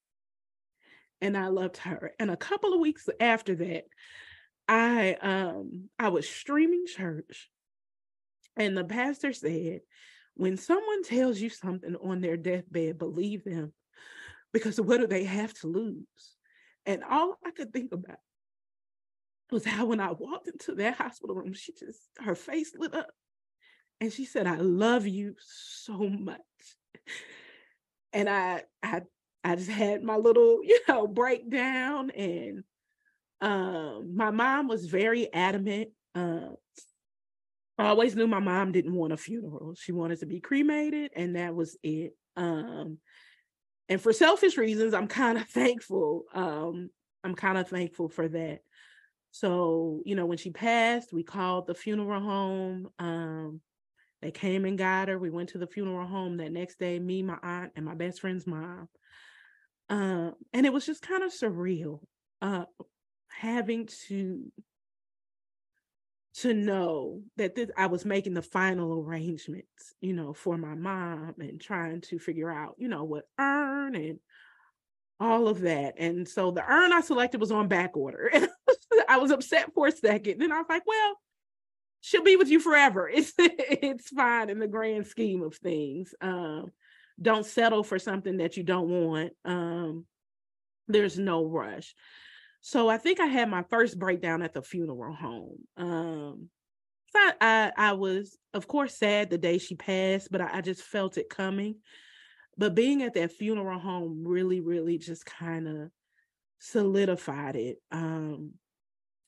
and 1.20 1.36
I 1.36 1.48
loved 1.48 1.78
her. 1.78 2.12
And 2.18 2.30
a 2.30 2.36
couple 2.36 2.72
of 2.72 2.80
weeks 2.80 3.08
after 3.20 3.54
that, 3.56 3.84
I 4.68 5.14
um 5.14 5.88
I 5.98 6.08
was 6.08 6.28
streaming 6.28 6.84
church 6.86 7.50
and 8.56 8.76
the 8.76 8.84
pastor 8.84 9.32
said, 9.32 9.80
when 10.38 10.56
someone 10.56 11.02
tells 11.02 11.40
you 11.40 11.50
something 11.50 11.96
on 11.96 12.20
their 12.20 12.36
deathbed, 12.36 12.96
believe 12.96 13.44
them 13.44 13.72
because 14.52 14.80
what 14.80 15.00
do 15.00 15.06
they 15.08 15.24
have 15.24 15.52
to 15.54 15.66
lose? 15.66 16.36
And 16.86 17.02
all 17.02 17.36
I 17.44 17.50
could 17.50 17.72
think 17.72 17.92
about 17.92 18.18
was 19.50 19.64
how 19.64 19.86
when 19.86 19.98
I 19.98 20.12
walked 20.12 20.46
into 20.46 20.76
that 20.76 20.94
hospital 20.94 21.34
room, 21.34 21.52
she 21.54 21.72
just, 21.72 22.00
her 22.20 22.36
face 22.36 22.72
lit 22.78 22.94
up. 22.94 23.10
And 24.00 24.12
she 24.12 24.24
said, 24.24 24.46
I 24.46 24.58
love 24.58 25.08
you 25.08 25.34
so 25.40 25.98
much. 25.98 26.38
And 28.12 28.28
I, 28.28 28.62
I, 28.80 29.02
I 29.42 29.56
just 29.56 29.70
had 29.70 30.04
my 30.04 30.16
little, 30.16 30.60
you 30.62 30.78
know, 30.88 31.08
breakdown. 31.08 32.10
And 32.10 32.62
um, 33.40 34.14
my 34.14 34.30
mom 34.30 34.68
was 34.68 34.86
very 34.86 35.32
adamant. 35.32 35.88
Uh, 36.14 36.50
I 37.78 37.88
always 37.88 38.16
knew 38.16 38.26
my 38.26 38.40
mom 38.40 38.72
didn't 38.72 38.94
want 38.94 39.12
a 39.12 39.16
funeral. 39.16 39.74
She 39.76 39.92
wanted 39.92 40.20
to 40.20 40.26
be 40.26 40.40
cremated, 40.40 41.12
and 41.14 41.36
that 41.36 41.54
was 41.54 41.76
it. 41.82 42.14
Um, 42.36 42.98
and 43.88 44.00
for 44.00 44.12
selfish 44.12 44.56
reasons 44.56 44.94
i'm 44.94 45.08
kind 45.08 45.38
of 45.38 45.48
thankful 45.48 46.24
um 46.34 46.90
i'm 47.24 47.34
kind 47.34 47.58
of 47.58 47.68
thankful 47.68 48.08
for 48.08 48.28
that 48.28 48.60
so 49.30 50.00
you 50.04 50.14
know 50.14 50.26
when 50.26 50.38
she 50.38 50.50
passed 50.50 51.12
we 51.12 51.22
called 51.22 51.66
the 51.66 51.74
funeral 51.74 52.20
home 52.20 52.88
um 52.98 53.60
they 54.20 54.30
came 54.30 54.64
and 54.64 54.78
got 54.78 55.08
her 55.08 55.18
we 55.18 55.30
went 55.30 55.50
to 55.50 55.58
the 55.58 55.66
funeral 55.66 56.06
home 56.06 56.38
that 56.38 56.52
next 56.52 56.78
day 56.78 56.98
me 56.98 57.22
my 57.22 57.38
aunt 57.42 57.72
and 57.76 57.84
my 57.84 57.94
best 57.94 58.20
friend's 58.20 58.46
mom 58.46 58.88
um 59.90 60.34
and 60.52 60.66
it 60.66 60.72
was 60.72 60.86
just 60.86 61.02
kind 61.02 61.22
of 61.22 61.32
surreal 61.32 62.00
uh 62.42 62.64
having 63.30 63.86
to 64.08 64.50
to 66.34 66.54
know 66.54 67.22
that 67.36 67.54
this 67.54 67.70
I 67.76 67.86
was 67.86 68.04
making 68.04 68.34
the 68.34 68.42
final 68.42 69.00
arrangements, 69.00 69.94
you 70.00 70.12
know, 70.12 70.32
for 70.32 70.56
my 70.56 70.74
mom 70.74 71.34
and 71.38 71.60
trying 71.60 72.00
to 72.02 72.18
figure 72.18 72.50
out, 72.50 72.76
you 72.78 72.88
know, 72.88 73.04
what 73.04 73.24
urn 73.38 73.94
and 73.94 74.20
all 75.20 75.48
of 75.48 75.62
that. 75.62 75.94
And 75.98 76.28
so 76.28 76.50
the 76.50 76.62
urn 76.62 76.92
I 76.92 77.00
selected 77.00 77.40
was 77.40 77.50
on 77.50 77.68
back 77.68 77.96
order. 77.96 78.30
I 79.08 79.18
was 79.18 79.30
upset 79.30 79.72
for 79.74 79.88
a 79.88 79.92
second. 79.92 80.40
Then 80.40 80.52
I 80.52 80.58
was 80.58 80.66
like, 80.68 80.86
well, 80.86 81.16
she'll 82.00 82.22
be 82.22 82.36
with 82.36 82.48
you 82.48 82.60
forever. 82.60 83.10
It's 83.12 83.32
it's 83.38 84.08
fine 84.10 84.50
in 84.50 84.58
the 84.58 84.68
grand 84.68 85.06
scheme 85.06 85.42
of 85.42 85.56
things. 85.56 86.14
Um, 86.20 86.72
don't 87.20 87.46
settle 87.46 87.82
for 87.82 87.98
something 87.98 88.36
that 88.36 88.56
you 88.56 88.62
don't 88.62 88.88
want. 88.88 89.32
Um, 89.44 90.06
there's 90.86 91.18
no 91.18 91.44
rush. 91.44 91.94
So 92.68 92.86
I 92.90 92.98
think 92.98 93.18
I 93.18 93.24
had 93.24 93.48
my 93.48 93.62
first 93.62 93.98
breakdown 93.98 94.42
at 94.42 94.52
the 94.52 94.60
funeral 94.60 95.14
home. 95.14 95.56
Um, 95.78 96.50
so 97.06 97.18
I, 97.18 97.32
I, 97.40 97.72
I 97.78 97.92
was, 97.94 98.36
of 98.52 98.68
course, 98.68 98.94
sad 98.94 99.30
the 99.30 99.38
day 99.38 99.56
she 99.56 99.74
passed, 99.74 100.30
but 100.30 100.42
I, 100.42 100.58
I 100.58 100.60
just 100.60 100.82
felt 100.82 101.16
it 101.16 101.30
coming. 101.30 101.76
But 102.58 102.74
being 102.74 103.02
at 103.02 103.14
that 103.14 103.32
funeral 103.32 103.78
home 103.78 104.22
really, 104.22 104.60
really 104.60 104.98
just 104.98 105.24
kind 105.24 105.66
of 105.66 105.90
solidified 106.58 107.56
it. 107.56 107.78
Um, 107.90 108.52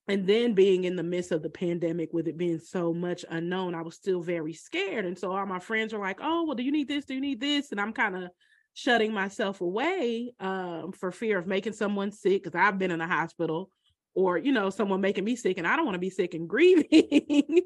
and 0.07 0.27
then 0.27 0.53
being 0.53 0.85
in 0.85 0.97
the 0.97 1.03
midst 1.03 1.33
of 1.33 1.43
the 1.43 1.49
pandemic 1.49 2.13
with 2.13 2.29
it 2.29 2.37
being 2.37 2.59
so 2.59 2.93
much 2.93 3.25
unknown, 3.31 3.75
I 3.75 3.81
was 3.81 3.95
still 3.95 4.21
very 4.21 4.53
scared. 4.53 5.07
And 5.07 5.19
so 5.19 5.33
all 5.33 5.47
my 5.47 5.61
friends 5.61 5.95
were 5.95 6.01
like, 6.01 6.19
"Oh, 6.21 6.45
well, 6.45 6.57
do 6.57 6.63
you 6.63 6.73
need 6.73 6.89
this? 6.89 7.07
Do 7.07 7.15
you 7.15 7.23
need 7.23 7.41
this?" 7.41 7.71
And 7.71 7.81
I'm 7.81 7.95
kind 7.95 8.17
of 8.17 8.31
shutting 8.75 9.13
myself 9.13 9.61
away 9.61 10.33
um, 10.41 10.93
for 10.93 11.13
fear 11.13 11.39
of 11.39 11.47
making 11.47 11.73
someone 11.73 12.13
sick 12.13 12.43
because 12.43 12.59
I've 12.59 12.79
been 12.79 12.91
in 12.91 13.01
a 13.01 13.07
hospital 13.07 13.71
or 14.15 14.39
you 14.39 14.53
know 14.53 14.71
someone 14.71 15.01
making 15.01 15.25
me 15.25 15.37
sick 15.37 15.59
and 15.59 15.67
I 15.67 15.77
don't 15.77 15.85
want 15.85 15.95
to 15.95 16.01
be 16.01 16.11
sick 16.11 16.35
and 16.35 16.49
grieving. 16.49 17.63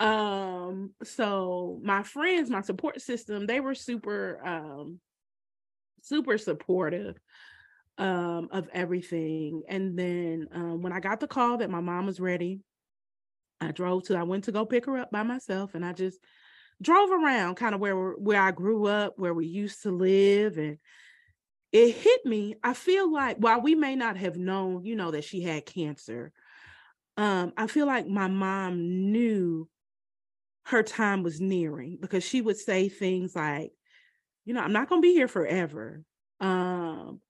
um 0.00 0.92
so 1.02 1.80
my 1.82 2.04
friends 2.04 2.50
my 2.50 2.60
support 2.60 3.00
system 3.00 3.46
they 3.46 3.58
were 3.58 3.74
super 3.74 4.40
um 4.46 5.00
super 6.02 6.38
supportive 6.38 7.18
um 7.98 8.48
of 8.52 8.68
everything 8.72 9.62
and 9.68 9.98
then 9.98 10.46
um 10.52 10.82
when 10.82 10.92
i 10.92 11.00
got 11.00 11.18
the 11.18 11.26
call 11.26 11.56
that 11.56 11.68
my 11.68 11.80
mom 11.80 12.06
was 12.06 12.20
ready 12.20 12.60
i 13.60 13.72
drove 13.72 14.04
to 14.04 14.16
i 14.16 14.22
went 14.22 14.44
to 14.44 14.52
go 14.52 14.64
pick 14.64 14.86
her 14.86 14.98
up 14.98 15.10
by 15.10 15.24
myself 15.24 15.74
and 15.74 15.84
i 15.84 15.92
just 15.92 16.20
drove 16.80 17.10
around 17.10 17.56
kind 17.56 17.74
of 17.74 17.80
where 17.80 18.12
where 18.12 18.40
i 18.40 18.50
grew 18.50 18.86
up 18.86 19.14
where 19.16 19.34
we 19.34 19.46
used 19.46 19.82
to 19.82 19.90
live 19.90 20.58
and 20.58 20.78
it 21.72 21.94
hit 21.94 22.24
me 22.24 22.54
i 22.62 22.72
feel 22.72 23.12
like 23.12 23.36
while 23.38 23.60
we 23.60 23.74
may 23.74 23.96
not 23.96 24.16
have 24.16 24.36
known 24.36 24.84
you 24.84 24.94
know 24.94 25.10
that 25.10 25.24
she 25.24 25.42
had 25.42 25.66
cancer 25.66 26.32
um 27.16 27.52
i 27.56 27.66
feel 27.66 27.86
like 27.86 28.06
my 28.06 28.28
mom 28.28 29.10
knew 29.10 29.68
her 30.68 30.82
time 30.82 31.22
was 31.22 31.40
nearing 31.40 31.96
because 31.98 32.22
she 32.22 32.42
would 32.42 32.58
say 32.58 32.90
things 32.90 33.34
like, 33.34 33.72
you 34.44 34.52
know, 34.52 34.60
I'm 34.60 34.72
not 34.72 34.88
going 34.88 35.00
to 35.00 35.06
be 35.06 35.14
here 35.14 35.28
forever. 35.28 36.02
Um, 36.40 37.20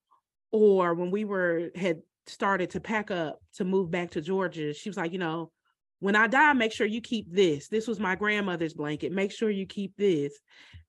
or 0.50 0.94
when 0.94 1.12
we 1.12 1.24
were 1.24 1.70
had 1.76 2.02
started 2.26 2.70
to 2.70 2.80
pack 2.80 3.12
up 3.12 3.38
to 3.54 3.64
move 3.64 3.92
back 3.92 4.10
to 4.10 4.20
Georgia, 4.20 4.74
she 4.74 4.88
was 4.88 4.96
like, 4.96 5.12
you 5.12 5.20
know, 5.20 5.52
when 6.00 6.16
I 6.16 6.26
die, 6.26 6.52
make 6.52 6.72
sure 6.72 6.86
you 6.86 7.00
keep 7.00 7.32
this. 7.32 7.68
This 7.68 7.88
was 7.88 7.98
my 7.98 8.14
grandmother's 8.14 8.74
blanket. 8.74 9.12
Make 9.12 9.32
sure 9.32 9.50
you 9.50 9.66
keep 9.66 9.96
this. 9.96 10.38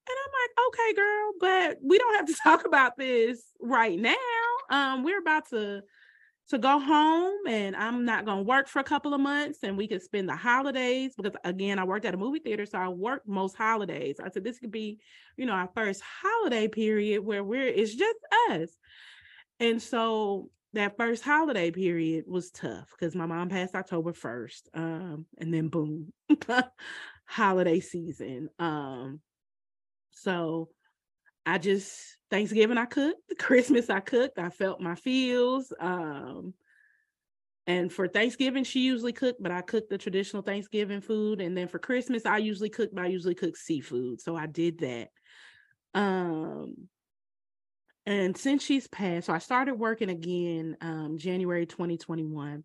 And 0.07 0.17
I'm 0.25 0.31
like, 0.41 0.67
okay, 0.67 0.93
girl, 0.95 1.31
but 1.39 1.77
we 1.83 1.97
don't 1.97 2.15
have 2.15 2.27
to 2.27 2.35
talk 2.43 2.65
about 2.65 2.97
this 2.97 3.43
right 3.61 3.99
now. 3.99 4.15
Um, 4.69 5.03
we're 5.03 5.19
about 5.19 5.49
to 5.49 5.81
to 6.49 6.57
go 6.57 6.79
home 6.79 7.45
and 7.47 7.75
I'm 7.75 8.05
not 8.05 8.25
going 8.25 8.39
to 8.39 8.43
work 8.43 8.67
for 8.67 8.79
a 8.79 8.83
couple 8.83 9.13
of 9.13 9.21
months 9.21 9.59
and 9.61 9.77
we 9.77 9.87
could 9.87 10.01
spend 10.01 10.27
the 10.27 10.35
holidays 10.35 11.13
because 11.15 11.33
again 11.43 11.77
I 11.77 11.83
worked 11.83 12.05
at 12.05 12.15
a 12.15 12.17
movie 12.17 12.39
theater 12.39 12.65
so 12.65 12.79
I 12.79 12.87
worked 12.87 13.27
most 13.27 13.55
holidays. 13.55 14.19
I 14.19 14.29
said 14.31 14.43
this 14.43 14.57
could 14.57 14.71
be, 14.71 14.97
you 15.37 15.45
know, 15.45 15.53
our 15.53 15.69
first 15.75 16.01
holiday 16.01 16.67
period 16.67 17.23
where 17.23 17.43
we're 17.43 17.67
it's 17.67 17.93
just 17.93 18.17
us. 18.49 18.69
And 19.59 19.79
so 19.79 20.49
that 20.73 20.97
first 20.97 21.23
holiday 21.23 21.71
period 21.71 22.25
was 22.27 22.51
tough 22.51 22.91
because 22.91 23.15
my 23.15 23.25
mom 23.25 23.49
passed 23.49 23.75
October 23.75 24.13
1st. 24.13 24.69
Um, 24.73 25.25
and 25.39 25.53
then 25.53 25.69
boom, 25.69 26.13
holiday 27.25 27.79
season. 27.79 28.49
Um, 28.59 29.21
so 30.11 30.69
I 31.45 31.57
just 31.57 32.17
Thanksgiving 32.29 32.77
I 32.77 32.85
cooked, 32.85 33.37
Christmas 33.39 33.89
I 33.89 33.99
cooked, 33.99 34.37
I 34.37 34.49
felt 34.49 34.81
my 34.81 34.95
feels. 34.95 35.73
Um, 35.79 36.53
and 37.65 37.93
for 37.93 38.07
Thanksgiving, 38.07 38.63
she 38.63 38.79
usually 38.81 39.13
cooked, 39.13 39.41
but 39.41 39.51
I 39.51 39.61
cooked 39.61 39.91
the 39.91 39.97
traditional 39.97 40.41
Thanksgiving 40.41 41.01
food. 41.01 41.39
And 41.39 41.55
then 41.55 41.67
for 41.67 41.77
Christmas, 41.77 42.25
I 42.25 42.37
usually 42.37 42.69
cook, 42.69 42.89
but 42.91 43.03
I 43.03 43.07
usually 43.07 43.35
cook 43.35 43.55
seafood. 43.55 44.21
So 44.21 44.35
I 44.35 44.47
did 44.47 44.79
that. 44.79 45.09
Um, 45.93 46.89
and 48.09 48.35
since 48.35 48.63
she's 48.63 48.87
passed, 48.87 49.27
so 49.27 49.33
I 49.33 49.37
started 49.37 49.75
working 49.75 50.09
again 50.09 50.75
um, 50.81 51.19
January 51.19 51.67
2021. 51.67 52.63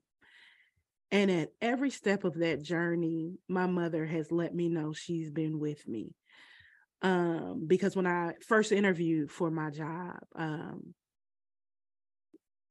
And 1.13 1.31
at 1.31 1.51
every 1.61 1.91
step 1.91 2.25
of 2.25 2.39
that 2.39 2.63
journey, 2.63 3.35
my 3.47 3.67
mother 3.67 4.07
has 4.07 4.33
let 4.33 4.55
me 4.55 4.71
know 4.71 4.95
she's 4.95 5.31
been 5.31 5.61
with 5.61 5.87
me 5.87 6.15
um, 7.03 7.67
because 7.67 7.95
when 7.95 8.07
I 8.07 8.33
first 8.49 8.73
interviewed 8.73 9.31
for 9.31 9.51
my 9.51 9.69
job, 9.69 10.17
um, 10.35 10.95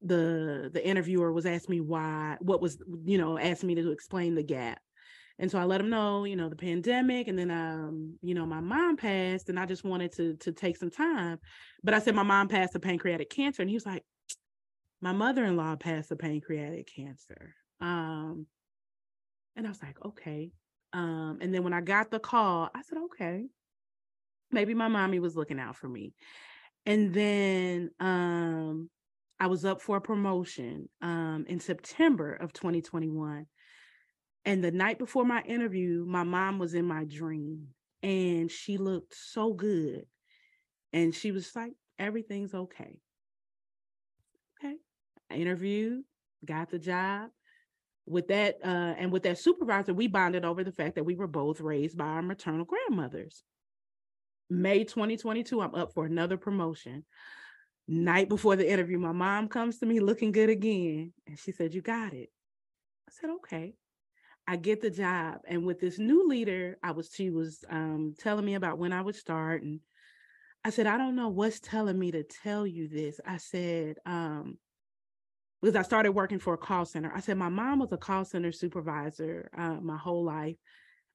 the 0.01 0.71
the 0.73 0.85
interviewer 0.85 1.31
was 1.31 1.45
asking 1.45 1.75
me 1.75 1.81
why, 1.81 2.37
what 2.41 2.59
was, 2.59 2.79
you 3.05 3.19
know, 3.19 3.37
asking 3.37 3.67
me 3.67 3.75
to 3.75 3.91
explain 3.91 4.33
the 4.33 4.41
gap. 4.41 4.79
And 5.39 5.49
so 5.49 5.57
I 5.57 5.63
let 5.63 5.81
him 5.81 5.89
know, 5.89 6.25
you 6.25 6.35
know, 6.35 6.47
the 6.47 6.55
pandemic, 6.55 7.27
and 7.27 7.37
then 7.37 7.49
um, 7.49 8.17
you 8.21 8.35
know, 8.35 8.45
my 8.45 8.59
mom 8.59 8.97
passed, 8.97 9.49
and 9.49 9.59
I 9.59 9.65
just 9.65 9.83
wanted 9.83 10.11
to 10.13 10.35
to 10.35 10.51
take 10.51 10.77
some 10.77 10.91
time. 10.91 11.39
But 11.83 11.93
I 11.93 11.99
said 11.99 12.15
my 12.15 12.23
mom 12.23 12.47
passed 12.47 12.75
of 12.75 12.81
pancreatic 12.81 13.29
cancer, 13.29 13.61
and 13.61 13.69
he 13.69 13.75
was 13.75 13.85
like, 13.85 14.03
my 15.01 15.11
mother-in-law 15.11 15.77
passed 15.77 16.11
of 16.11 16.19
pancreatic 16.19 16.87
cancer. 16.95 17.55
Um, 17.81 18.45
and 19.55 19.65
I 19.65 19.69
was 19.69 19.81
like, 19.81 19.97
okay. 20.05 20.51
Um, 20.93 21.39
and 21.41 21.53
then 21.53 21.63
when 21.63 21.73
I 21.73 21.81
got 21.81 22.11
the 22.11 22.19
call, 22.19 22.69
I 22.73 22.81
said, 22.83 22.99
okay 23.05 23.45
maybe 24.53 24.73
my 24.73 24.87
mommy 24.87 25.19
was 25.19 25.35
looking 25.35 25.59
out 25.59 25.75
for 25.75 25.89
me. 25.89 26.13
And 26.85 27.13
then 27.13 27.91
um, 27.99 28.89
I 29.39 29.47
was 29.47 29.65
up 29.65 29.81
for 29.81 29.97
a 29.97 30.01
promotion 30.01 30.89
um, 31.01 31.45
in 31.47 31.59
September 31.59 32.33
of 32.33 32.53
2021. 32.53 33.45
And 34.45 34.63
the 34.63 34.71
night 34.71 34.99
before 34.99 35.25
my 35.25 35.41
interview, 35.43 36.05
my 36.07 36.23
mom 36.23 36.59
was 36.59 36.73
in 36.73 36.85
my 36.85 37.05
dream 37.05 37.67
and 38.01 38.51
she 38.51 38.77
looked 38.77 39.15
so 39.15 39.53
good. 39.53 40.05
And 40.91 41.15
she 41.15 41.31
was 41.31 41.55
like, 41.55 41.73
everything's 41.97 42.53
okay. 42.53 42.99
Okay. 44.59 44.75
I 45.31 45.35
interviewed, 45.35 46.03
got 46.45 46.69
the 46.69 46.79
job. 46.79 47.29
With 48.05 48.27
that, 48.27 48.57
uh, 48.63 48.95
and 48.97 49.13
with 49.13 49.23
that 49.23 49.37
supervisor, 49.37 49.93
we 49.93 50.07
bonded 50.07 50.43
over 50.43 50.63
the 50.63 50.73
fact 50.73 50.95
that 50.95 51.05
we 51.05 51.15
were 51.15 51.27
both 51.27 51.61
raised 51.61 51.97
by 51.97 52.05
our 52.05 52.21
maternal 52.21 52.65
grandmothers. 52.65 53.43
May 54.49 54.83
2022, 54.83 55.61
I'm 55.61 55.73
up 55.73 55.93
for 55.93 56.05
another 56.05 56.35
promotion. 56.35 57.05
Night 57.87 58.27
before 58.27 58.57
the 58.57 58.69
interview, 58.69 58.99
my 58.99 59.13
mom 59.13 59.47
comes 59.47 59.79
to 59.79 59.85
me 59.85 60.01
looking 60.01 60.33
good 60.33 60.49
again. 60.49 61.13
And 61.27 61.39
she 61.39 61.53
said, 61.53 61.73
You 61.73 61.81
got 61.81 62.13
it. 62.13 62.29
I 63.07 63.11
said, 63.11 63.29
Okay. 63.29 63.73
I 64.47 64.57
get 64.57 64.81
the 64.81 64.89
job. 64.89 65.39
And 65.47 65.65
with 65.65 65.79
this 65.79 65.99
new 65.99 66.27
leader, 66.27 66.77
I 66.83 66.91
was, 66.91 67.09
she 67.13 67.29
was 67.29 67.63
um, 67.69 68.15
telling 68.19 68.45
me 68.45 68.55
about 68.55 68.77
when 68.77 68.93
I 68.93 69.01
would 69.01 69.15
start. 69.15 69.63
And 69.63 69.79
I 70.65 70.69
said, 70.69 70.87
I 70.87 70.97
don't 70.97 71.15
know 71.15 71.29
what's 71.29 71.59
telling 71.59 71.97
me 71.97 72.11
to 72.11 72.23
tell 72.23 72.67
you 72.67 72.87
this. 72.87 73.19
I 73.25 73.37
said, 73.37 73.97
um, 74.05 74.57
because 75.61 75.77
I 75.77 75.81
started 75.81 76.11
working 76.11 76.39
for 76.39 76.53
a 76.53 76.57
call 76.57 76.83
center. 76.83 77.11
I 77.15 77.21
said, 77.21 77.37
my 77.37 77.47
mom 77.47 77.79
was 77.79 77.91
a 77.93 77.97
call 77.97 78.25
center 78.25 78.51
supervisor 78.51 79.49
uh, 79.57 79.79
my 79.81 79.95
whole 79.95 80.25
life. 80.25 80.57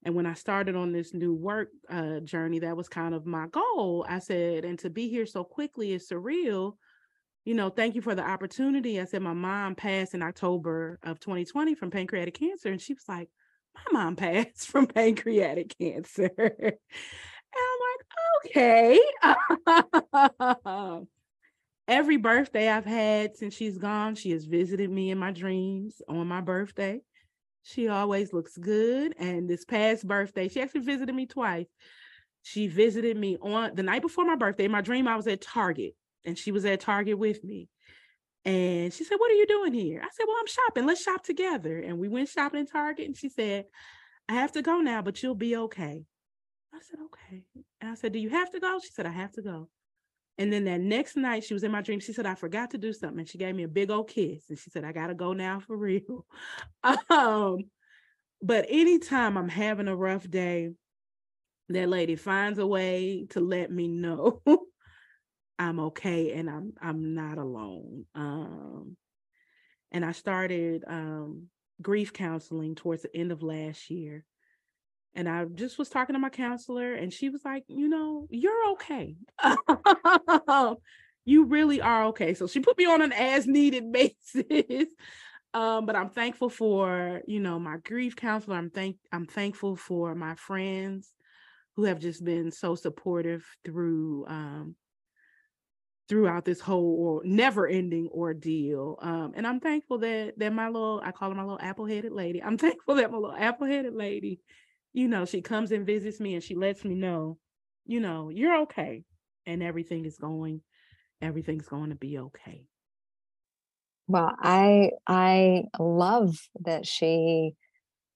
And 0.04 0.14
when 0.14 0.26
I 0.26 0.34
started 0.34 0.74
on 0.74 0.92
this 0.92 1.12
new 1.12 1.34
work 1.34 1.68
uh, 1.90 2.20
journey, 2.20 2.60
that 2.60 2.76
was 2.76 2.88
kind 2.88 3.14
of 3.14 3.26
my 3.26 3.46
goal. 3.48 4.06
I 4.08 4.20
said, 4.20 4.64
and 4.64 4.78
to 4.78 4.88
be 4.88 5.08
here 5.08 5.26
so 5.26 5.44
quickly 5.44 5.92
is 5.92 6.08
surreal. 6.08 6.74
You 7.48 7.54
know, 7.54 7.70
thank 7.70 7.94
you 7.94 8.02
for 8.02 8.14
the 8.14 8.28
opportunity. 8.28 9.00
I 9.00 9.06
said, 9.06 9.22
my 9.22 9.32
mom 9.32 9.74
passed 9.74 10.12
in 10.12 10.22
October 10.22 10.98
of 11.02 11.18
2020 11.18 11.74
from 11.76 11.90
pancreatic 11.90 12.34
cancer. 12.34 12.70
And 12.70 12.78
she 12.78 12.92
was 12.92 13.08
like, 13.08 13.30
my 13.74 14.02
mom 14.02 14.16
passed 14.16 14.68
from 14.68 14.86
pancreatic 14.86 15.74
cancer. 15.78 16.30
and 16.38 16.76
I'm 17.56 17.78
like, 18.52 18.54
okay. 18.54 19.00
Every 21.88 22.18
birthday 22.18 22.68
I've 22.68 22.84
had 22.84 23.34
since 23.34 23.54
she's 23.54 23.78
gone, 23.78 24.14
she 24.14 24.32
has 24.32 24.44
visited 24.44 24.90
me 24.90 25.10
in 25.10 25.16
my 25.16 25.30
dreams 25.30 26.02
on 26.06 26.26
my 26.26 26.42
birthday. 26.42 27.00
She 27.62 27.88
always 27.88 28.34
looks 28.34 28.58
good. 28.58 29.14
And 29.18 29.48
this 29.48 29.64
past 29.64 30.06
birthday, 30.06 30.48
she 30.48 30.60
actually 30.60 30.82
visited 30.82 31.14
me 31.14 31.24
twice. 31.24 31.68
She 32.42 32.66
visited 32.66 33.16
me 33.16 33.38
on 33.40 33.74
the 33.74 33.82
night 33.82 34.02
before 34.02 34.26
my 34.26 34.36
birthday. 34.36 34.66
In 34.66 34.70
my 34.70 34.82
dream, 34.82 35.08
I 35.08 35.16
was 35.16 35.26
at 35.26 35.40
Target 35.40 35.94
and 36.24 36.38
she 36.38 36.52
was 36.52 36.64
at 36.64 36.80
Target 36.80 37.18
with 37.18 37.42
me. 37.44 37.68
And 38.44 38.92
she 38.92 39.04
said, 39.04 39.16
What 39.18 39.30
are 39.30 39.34
you 39.34 39.46
doing 39.46 39.74
here? 39.74 40.00
I 40.02 40.08
said, 40.12 40.24
Well, 40.26 40.36
I'm 40.38 40.46
shopping. 40.46 40.86
Let's 40.86 41.02
shop 41.02 41.22
together. 41.22 41.78
And 41.78 41.98
we 41.98 42.08
went 42.08 42.28
shopping 42.28 42.60
in 42.60 42.66
Target. 42.66 43.06
And 43.06 43.16
she 43.16 43.28
said, 43.28 43.66
I 44.28 44.34
have 44.34 44.52
to 44.52 44.62
go 44.62 44.80
now, 44.80 45.02
but 45.02 45.22
you'll 45.22 45.34
be 45.34 45.56
okay. 45.56 46.04
I 46.72 46.78
said, 46.80 47.00
Okay. 47.06 47.44
And 47.80 47.90
I 47.90 47.94
said, 47.94 48.12
Do 48.12 48.18
you 48.18 48.30
have 48.30 48.50
to 48.50 48.60
go? 48.60 48.78
She 48.82 48.90
said, 48.90 49.06
I 49.06 49.10
have 49.10 49.32
to 49.32 49.42
go. 49.42 49.68
And 50.38 50.52
then 50.52 50.64
that 50.64 50.80
next 50.80 51.16
night, 51.16 51.42
she 51.42 51.52
was 51.52 51.64
in 51.64 51.72
my 51.72 51.82
dream. 51.82 51.98
She 51.98 52.12
said, 52.12 52.24
I 52.24 52.36
forgot 52.36 52.70
to 52.70 52.78
do 52.78 52.92
something. 52.92 53.18
And 53.18 53.28
she 53.28 53.38
gave 53.38 53.56
me 53.56 53.64
a 53.64 53.68
big 53.68 53.90
old 53.90 54.08
kiss. 54.08 54.44
And 54.48 54.58
she 54.58 54.70
said, 54.70 54.84
I 54.84 54.92
got 54.92 55.08
to 55.08 55.14
go 55.14 55.32
now 55.32 55.58
for 55.58 55.76
real. 55.76 56.24
um, 57.10 57.64
but 58.40 58.66
anytime 58.68 59.36
I'm 59.36 59.48
having 59.48 59.88
a 59.88 59.96
rough 59.96 60.30
day, 60.30 60.70
that 61.70 61.88
lady 61.88 62.14
finds 62.14 62.58
a 62.58 62.66
way 62.66 63.26
to 63.30 63.40
let 63.40 63.70
me 63.70 63.88
know 63.88 64.42
I'm 65.58 65.80
okay 65.80 66.32
and 66.32 66.48
I'm 66.48 66.72
I'm 66.80 67.14
not 67.14 67.38
alone. 67.38 68.04
Um, 68.14 68.96
and 69.90 70.04
I 70.04 70.12
started 70.12 70.84
um, 70.86 71.48
grief 71.80 72.12
counseling 72.12 72.74
towards 72.74 73.02
the 73.02 73.16
end 73.16 73.32
of 73.32 73.42
last 73.42 73.90
year. 73.90 74.24
And 75.14 75.28
I 75.28 75.46
just 75.46 75.78
was 75.78 75.88
talking 75.88 76.12
to 76.14 76.20
my 76.20 76.28
counselor, 76.28 76.92
and 76.92 77.12
she 77.12 77.28
was 77.28 77.44
like, 77.44 77.64
You 77.66 77.88
know, 77.88 78.26
you're 78.30 78.72
okay. 78.72 79.16
you 81.24 81.44
really 81.46 81.80
are 81.80 82.06
okay. 82.06 82.34
So 82.34 82.46
she 82.46 82.60
put 82.60 82.78
me 82.78 82.86
on 82.86 83.02
an 83.02 83.12
as 83.12 83.46
needed 83.46 83.90
basis. 83.92 84.88
Um, 85.54 85.86
but 85.86 85.96
I'm 85.96 86.10
thankful 86.10 86.50
for, 86.50 87.22
you 87.26 87.40
know, 87.40 87.58
my 87.58 87.78
grief 87.78 88.14
counselor. 88.14 88.56
I'm 88.56 88.70
thank 88.70 88.96
I'm 89.12 89.26
thankful 89.26 89.76
for 89.76 90.14
my 90.14 90.34
friends 90.34 91.12
who 91.74 91.84
have 91.84 91.98
just 91.98 92.24
been 92.24 92.52
so 92.52 92.74
supportive 92.74 93.44
through 93.64 94.26
um 94.28 94.76
throughout 96.08 96.44
this 96.44 96.60
whole 96.60 96.96
or 96.98 97.22
never 97.24 97.66
ending 97.66 98.08
ordeal. 98.12 98.98
Um, 99.02 99.32
and 99.36 99.46
I'm 99.46 99.60
thankful 99.60 99.98
that 99.98 100.38
that 100.38 100.52
my 100.52 100.66
little 100.68 101.00
I 101.04 101.12
call 101.12 101.30
her 101.30 101.34
my 101.34 101.42
little 101.42 101.60
apple 101.60 101.86
headed 101.86 102.12
lady. 102.12 102.42
I'm 102.42 102.58
thankful 102.58 102.96
that 102.96 103.10
my 103.10 103.18
little 103.18 103.36
apple 103.36 103.66
headed 103.66 103.94
lady 103.94 104.40
you 104.92 105.08
know, 105.08 105.24
she 105.24 105.40
comes 105.40 105.70
and 105.72 105.86
visits 105.86 106.20
me 106.20 106.34
and 106.34 106.42
she 106.42 106.54
lets 106.54 106.84
me 106.84 106.94
know, 106.94 107.38
you 107.86 108.00
know, 108.00 108.30
you're 108.30 108.62
okay 108.62 109.04
and 109.46 109.62
everything 109.62 110.04
is 110.04 110.18
going, 110.18 110.60
everything's 111.20 111.68
going 111.68 111.90
to 111.90 111.96
be 111.96 112.18
okay. 112.18 112.64
Well, 114.06 114.34
I 114.40 114.92
I 115.06 115.64
love 115.78 116.36
that 116.60 116.86
she 116.86 117.54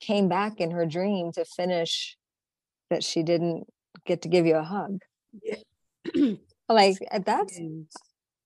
came 0.01 0.29
back 0.29 0.61
in 0.61 0.71
her 0.71 0.87
dream 0.87 1.33
to 1.33 1.45
finish 1.45 2.17
that 2.89 3.05
she 3.05 3.23
didn't 3.23 3.67
get 4.07 4.23
to 4.23 4.29
give 4.29 4.47
you 4.47 4.57
a 4.57 4.65
hug. 4.65 4.99
Yeah. 5.43 5.57
like 6.69 6.97
uh, 7.11 7.21
that's 7.25 7.59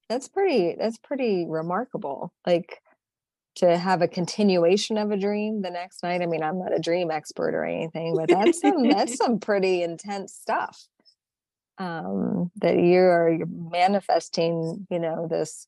that's 0.08 0.28
pretty 0.28 0.76
that's 0.78 0.98
pretty 0.98 1.46
remarkable. 1.48 2.32
Like 2.46 2.80
to 3.56 3.76
have 3.76 4.02
a 4.02 4.08
continuation 4.08 4.98
of 4.98 5.10
a 5.10 5.16
dream 5.16 5.62
the 5.62 5.70
next 5.70 6.02
night. 6.02 6.20
I 6.20 6.26
mean, 6.26 6.42
I'm 6.42 6.58
not 6.58 6.74
a 6.74 6.78
dream 6.78 7.10
expert 7.10 7.54
or 7.54 7.64
anything, 7.64 8.14
but 8.14 8.28
that's 8.28 8.60
some 8.60 8.88
that's 8.88 9.16
some 9.24 9.40
pretty 9.40 9.82
intense 9.82 10.34
stuff. 10.34 10.86
Um, 11.78 12.50
that 12.62 12.78
you're, 12.78 13.30
you're 13.30 13.46
manifesting, 13.46 14.86
you 14.90 14.98
know, 14.98 15.26
this 15.28 15.66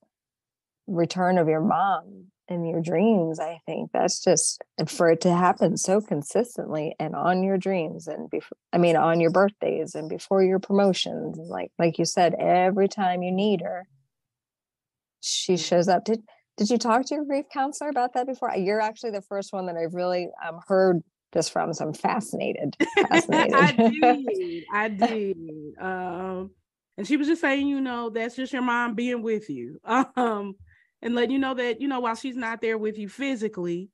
return 0.86 1.36
of 1.36 1.48
your 1.48 1.60
mom 1.60 2.28
in 2.48 2.64
your 2.64 2.80
dreams. 2.80 3.38
I 3.38 3.60
think 3.66 3.90
that's 3.92 4.22
just 4.22 4.62
and 4.78 4.90
for 4.90 5.10
it 5.10 5.20
to 5.22 5.34
happen 5.34 5.76
so 5.76 6.00
consistently 6.00 6.94
and 6.98 7.14
on 7.14 7.42
your 7.42 7.58
dreams 7.58 8.06
and 8.06 8.30
before 8.30 8.56
I 8.72 8.78
mean 8.78 8.96
on 8.96 9.20
your 9.20 9.30
birthdays 9.30 9.94
and 9.94 10.08
before 10.08 10.42
your 10.42 10.58
promotions, 10.58 11.38
like 11.38 11.70
like 11.78 11.98
you 11.98 12.04
said, 12.04 12.34
every 12.34 12.88
time 12.88 13.22
you 13.22 13.32
need 13.32 13.62
her, 13.62 13.86
she 15.20 15.56
shows 15.56 15.88
up. 15.88 16.04
Did 16.04 16.22
did 16.56 16.70
you 16.70 16.78
talk 16.78 17.06
to 17.06 17.14
your 17.14 17.24
grief 17.24 17.46
counselor 17.52 17.88
about 17.88 18.14
that 18.14 18.26
before? 18.26 18.52
You're 18.56 18.80
actually 18.80 19.12
the 19.12 19.22
first 19.22 19.52
one 19.52 19.66
that 19.66 19.76
I've 19.76 19.94
really 19.94 20.28
um, 20.46 20.60
heard 20.66 21.02
this 21.32 21.48
from, 21.48 21.72
so 21.72 21.86
I'm 21.86 21.94
fascinated. 21.94 22.76
fascinated. 23.08 23.54
I 23.54 23.72
did. 23.72 24.64
I 24.72 24.88
did. 24.88 25.74
Um, 25.80 26.50
and 26.96 27.06
she 27.06 27.16
was 27.16 27.28
just 27.28 27.40
saying, 27.40 27.68
you 27.68 27.80
know, 27.80 28.10
that's 28.10 28.34
just 28.34 28.52
your 28.52 28.62
mom 28.62 28.94
being 28.94 29.22
with 29.22 29.48
you, 29.48 29.78
um, 29.84 30.56
and 31.02 31.14
letting 31.14 31.30
you 31.30 31.38
know 31.38 31.54
that, 31.54 31.80
you 31.80 31.88
know, 31.88 32.00
while 32.00 32.14
she's 32.14 32.36
not 32.36 32.60
there 32.60 32.78
with 32.78 32.98
you 32.98 33.08
physically, 33.08 33.90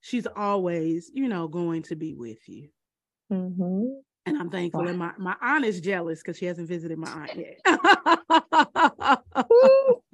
she's 0.00 0.26
always, 0.26 1.10
you 1.12 1.28
know, 1.28 1.48
going 1.48 1.82
to 1.84 1.96
be 1.96 2.14
with 2.14 2.48
you. 2.48 2.68
Mm-hmm. 3.32 3.84
And 4.26 4.38
I'm 4.38 4.50
thankful. 4.50 4.82
Wow. 4.82 4.88
And 4.88 4.98
my, 4.98 5.12
my 5.18 5.34
aunt 5.40 5.64
is 5.64 5.80
jealous 5.80 6.20
because 6.20 6.36
she 6.38 6.46
hasn't 6.46 6.68
visited 6.68 6.98
my 6.98 7.10
aunt 7.10 7.36
yet. 7.36 7.58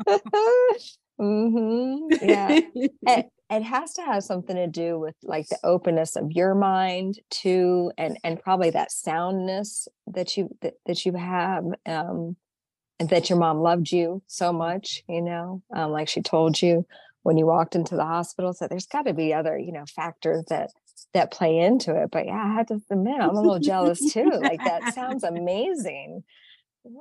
Mm-hmm. 1.21 2.29
Yeah. 2.29 2.61
it, 2.75 3.27
it 3.51 3.63
has 3.63 3.95
to 3.95 4.03
have 4.03 4.23
something 4.23 4.55
to 4.55 4.67
do 4.67 4.99
with 4.99 5.15
like 5.23 5.49
the 5.49 5.59
openness 5.65 6.17
of 6.17 6.31
your 6.31 6.55
mind 6.55 7.19
too, 7.31 7.91
and 7.99 8.19
and 8.23 8.41
probably 8.41 8.71
that 8.71 8.93
soundness 8.93 9.89
that 10.07 10.37
you 10.37 10.51
that, 10.61 10.75
that 10.87 11.05
you 11.05 11.15
have, 11.15 11.65
um, 11.87 12.37
and 13.01 13.09
that 13.11 13.31
your 13.31 13.39
mom 13.39 13.61
loved 13.61 13.93
you 13.93 14.23
so 14.27 14.53
much, 14.53 15.03
you 15.09 15.23
know, 15.23 15.63
um, 15.75 15.91
like 15.93 16.09
she 16.09 16.23
told 16.23 16.61
you 16.61 16.87
when 17.23 17.37
you 17.37 17.47
walked 17.47 17.75
into 17.75 17.97
the 17.97 18.05
hospital. 18.05 18.53
So 18.53 18.67
there's 18.67 18.87
got 18.87 19.03
to 19.03 19.15
be 19.15 19.33
other, 19.33 19.59
you 19.59 19.73
know, 19.73 19.85
factors 19.87 20.45
that 20.49 20.71
that 21.15 21.31
play 21.31 21.59
into 21.59 21.95
it. 22.01 22.11
But 22.11 22.27
yeah, 22.27 22.43
I 22.45 22.55
had 22.55 22.69
to 22.69 22.81
admit, 22.91 23.21
I'm 23.21 23.31
a 23.31 23.41
little 23.41 23.59
jealous 23.59 24.13
too. 24.13 24.31
Like 24.31 24.63
that 24.65 24.95
sounds 24.95 25.25
amazing 25.25 26.25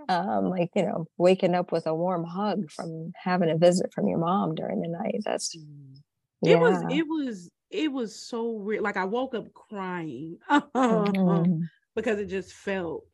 um, 0.09 0.49
like 0.49 0.71
you 0.75 0.83
know 0.83 1.07
waking 1.17 1.55
up 1.55 1.71
with 1.71 1.87
a 1.87 1.93
warm 1.93 2.23
hug 2.23 2.69
from 2.71 3.11
having 3.15 3.49
a 3.49 3.57
visit 3.57 3.93
from 3.93 4.07
your 4.07 4.19
mom 4.19 4.55
during 4.55 4.81
the 4.81 4.87
night 4.87 5.21
that's 5.23 5.55
mm. 5.55 5.95
it 6.43 6.51
yeah. 6.51 6.55
was 6.55 6.83
it 6.89 7.07
was 7.07 7.49
it 7.69 7.91
was 7.91 8.15
so 8.15 8.57
real 8.57 8.83
like 8.83 8.97
i 8.97 9.05
woke 9.05 9.35
up 9.35 9.53
crying 9.53 10.37
mm-hmm. 10.49 11.61
because 11.95 12.19
it 12.19 12.27
just 12.27 12.53
felt 12.53 13.05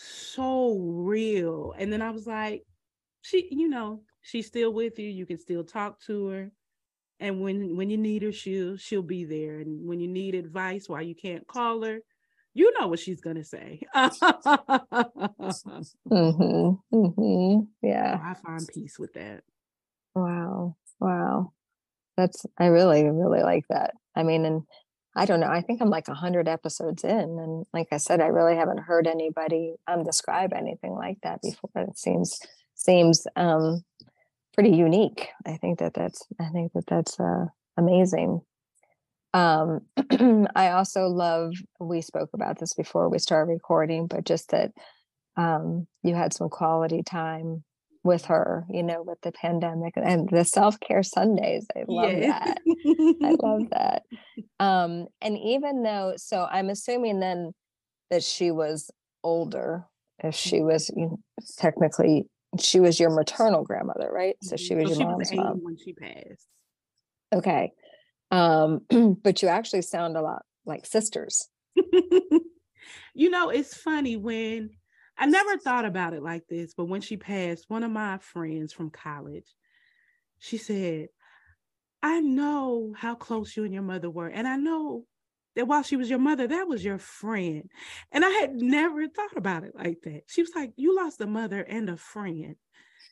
so 0.00 0.78
real 0.78 1.74
and 1.78 1.92
then 1.92 2.02
i 2.02 2.10
was 2.10 2.26
like 2.26 2.62
she 3.22 3.48
you 3.50 3.68
know 3.68 4.00
she's 4.22 4.46
still 4.46 4.72
with 4.72 4.98
you 4.98 5.08
you 5.08 5.26
can 5.26 5.38
still 5.38 5.64
talk 5.64 6.00
to 6.00 6.28
her 6.28 6.50
and 7.20 7.40
when 7.40 7.76
when 7.76 7.90
you 7.90 7.96
need 7.96 8.22
her 8.22 8.30
she'll 8.30 8.76
she'll 8.76 9.02
be 9.02 9.24
there 9.24 9.58
and 9.58 9.86
when 9.88 9.98
you 9.98 10.08
need 10.08 10.34
advice 10.34 10.88
why 10.88 11.00
you 11.00 11.14
can't 11.14 11.46
call 11.48 11.82
her 11.82 12.00
you 12.58 12.72
know 12.78 12.88
what 12.88 12.98
she's 12.98 13.20
gonna 13.20 13.44
say. 13.44 13.80
mm-hmm, 13.94 14.40
mm-hmm, 16.92 17.60
yeah, 17.82 18.18
I 18.20 18.34
find 18.34 18.66
peace 18.74 18.98
with 18.98 19.12
that. 19.14 19.44
Wow, 20.16 20.76
wow, 20.98 21.52
that's 22.16 22.44
I 22.58 22.66
really 22.66 23.04
really 23.04 23.42
like 23.42 23.64
that. 23.70 23.94
I 24.16 24.24
mean, 24.24 24.44
and 24.44 24.62
I 25.18 25.24
don't 25.26 25.40
know. 25.40 25.48
I 25.48 25.62
think 25.62 25.82
I'm 25.82 25.90
like 25.90 26.08
a 26.08 26.14
hundred 26.14 26.48
episodes 26.48 27.04
in, 27.04 27.10
and 27.10 27.66
like 27.72 27.88
I 27.92 27.96
said, 27.98 28.20
I 28.20 28.26
really 28.26 28.56
haven't 28.56 28.78
heard 28.78 29.06
anybody 29.06 29.74
um 29.86 30.04
describe 30.04 30.52
anything 30.52 30.92
like 30.92 31.18
that 31.22 31.42
before. 31.42 31.70
It 31.76 31.98
seems 31.98 32.38
seems 32.74 33.26
um 33.36 33.82
pretty 34.54 34.76
unique. 34.76 35.28
I 35.46 35.56
think 35.56 35.80
that 35.80 35.94
that's 35.94 36.26
I 36.40 36.48
think 36.50 36.72
that 36.72 36.86
that's 36.86 37.18
uh, 37.20 37.46
amazing. 37.76 38.40
Um, 39.34 39.80
I 40.56 40.70
also 40.70 41.06
love, 41.06 41.52
we 41.78 42.00
spoke 42.00 42.30
about 42.32 42.58
this 42.58 42.74
before 42.74 43.08
we 43.08 43.18
started 43.18 43.52
recording, 43.52 44.06
but 44.06 44.24
just 44.24 44.50
that 44.50 44.72
um, 45.36 45.86
you 46.02 46.14
had 46.14 46.32
some 46.32 46.48
quality 46.48 47.02
time 47.02 47.62
with 48.08 48.24
her, 48.24 48.64
you 48.70 48.82
know, 48.82 49.02
with 49.02 49.20
the 49.20 49.30
pandemic 49.30 49.92
and 49.96 50.28
the 50.30 50.42
self 50.42 50.80
care 50.80 51.02
Sundays. 51.02 51.66
I 51.76 51.84
love 51.86 52.12
yeah. 52.12 52.38
that. 52.44 52.58
I 53.22 53.36
love 53.40 53.62
that. 53.70 54.02
Um, 54.58 55.06
and 55.20 55.38
even 55.38 55.82
though, 55.82 56.14
so 56.16 56.48
I'm 56.50 56.70
assuming 56.70 57.20
then 57.20 57.52
that 58.10 58.24
she 58.24 58.50
was 58.50 58.90
older, 59.22 59.84
if 60.24 60.34
she 60.34 60.62
was 60.62 60.90
you 60.96 61.06
know, 61.06 61.18
technically, 61.58 62.24
she 62.58 62.80
was 62.80 62.98
your 62.98 63.10
maternal 63.10 63.62
grandmother, 63.62 64.10
right? 64.10 64.36
So 64.42 64.56
she 64.56 64.74
mm-hmm. 64.74 64.84
was 64.84 64.92
so 64.94 64.98
your 65.00 65.00
she 65.00 65.04
mom's 65.04 65.30
was 65.30 65.36
mom 65.36 65.60
when 65.62 65.76
she 65.76 65.92
passed. 65.92 66.48
Okay. 67.32 67.72
Um, 68.30 68.80
but 69.22 69.42
you 69.42 69.48
actually 69.48 69.82
sound 69.82 70.16
a 70.16 70.22
lot 70.22 70.42
like 70.64 70.86
sisters. 70.86 71.46
you 73.14 73.28
know, 73.28 73.50
it's 73.50 73.76
funny 73.76 74.16
when 74.16 74.70
I 75.18 75.26
never 75.26 75.58
thought 75.58 75.84
about 75.84 76.14
it 76.14 76.22
like 76.22 76.46
this, 76.48 76.74
but 76.74 76.86
when 76.86 77.00
she 77.00 77.16
passed, 77.16 77.68
one 77.68 77.82
of 77.82 77.90
my 77.90 78.18
friends 78.18 78.72
from 78.72 78.90
college, 78.90 79.46
she 80.38 80.56
said, 80.56 81.08
I 82.02 82.20
know 82.20 82.94
how 82.96 83.16
close 83.16 83.56
you 83.56 83.64
and 83.64 83.74
your 83.74 83.82
mother 83.82 84.08
were. 84.08 84.28
And 84.28 84.46
I 84.46 84.56
know 84.56 85.04
that 85.56 85.66
while 85.66 85.82
she 85.82 85.96
was 85.96 86.08
your 86.08 86.20
mother, 86.20 86.46
that 86.46 86.68
was 86.68 86.84
your 86.84 86.98
friend. 86.98 87.68
And 88.12 88.24
I 88.24 88.30
had 88.30 88.54
never 88.54 89.08
thought 89.08 89.36
about 89.36 89.64
it 89.64 89.74
like 89.74 90.02
that. 90.02 90.22
She 90.28 90.42
was 90.42 90.52
like, 90.54 90.72
You 90.76 90.94
lost 90.94 91.20
a 91.20 91.26
mother 91.26 91.60
and 91.60 91.90
a 91.90 91.96
friend. 91.96 92.54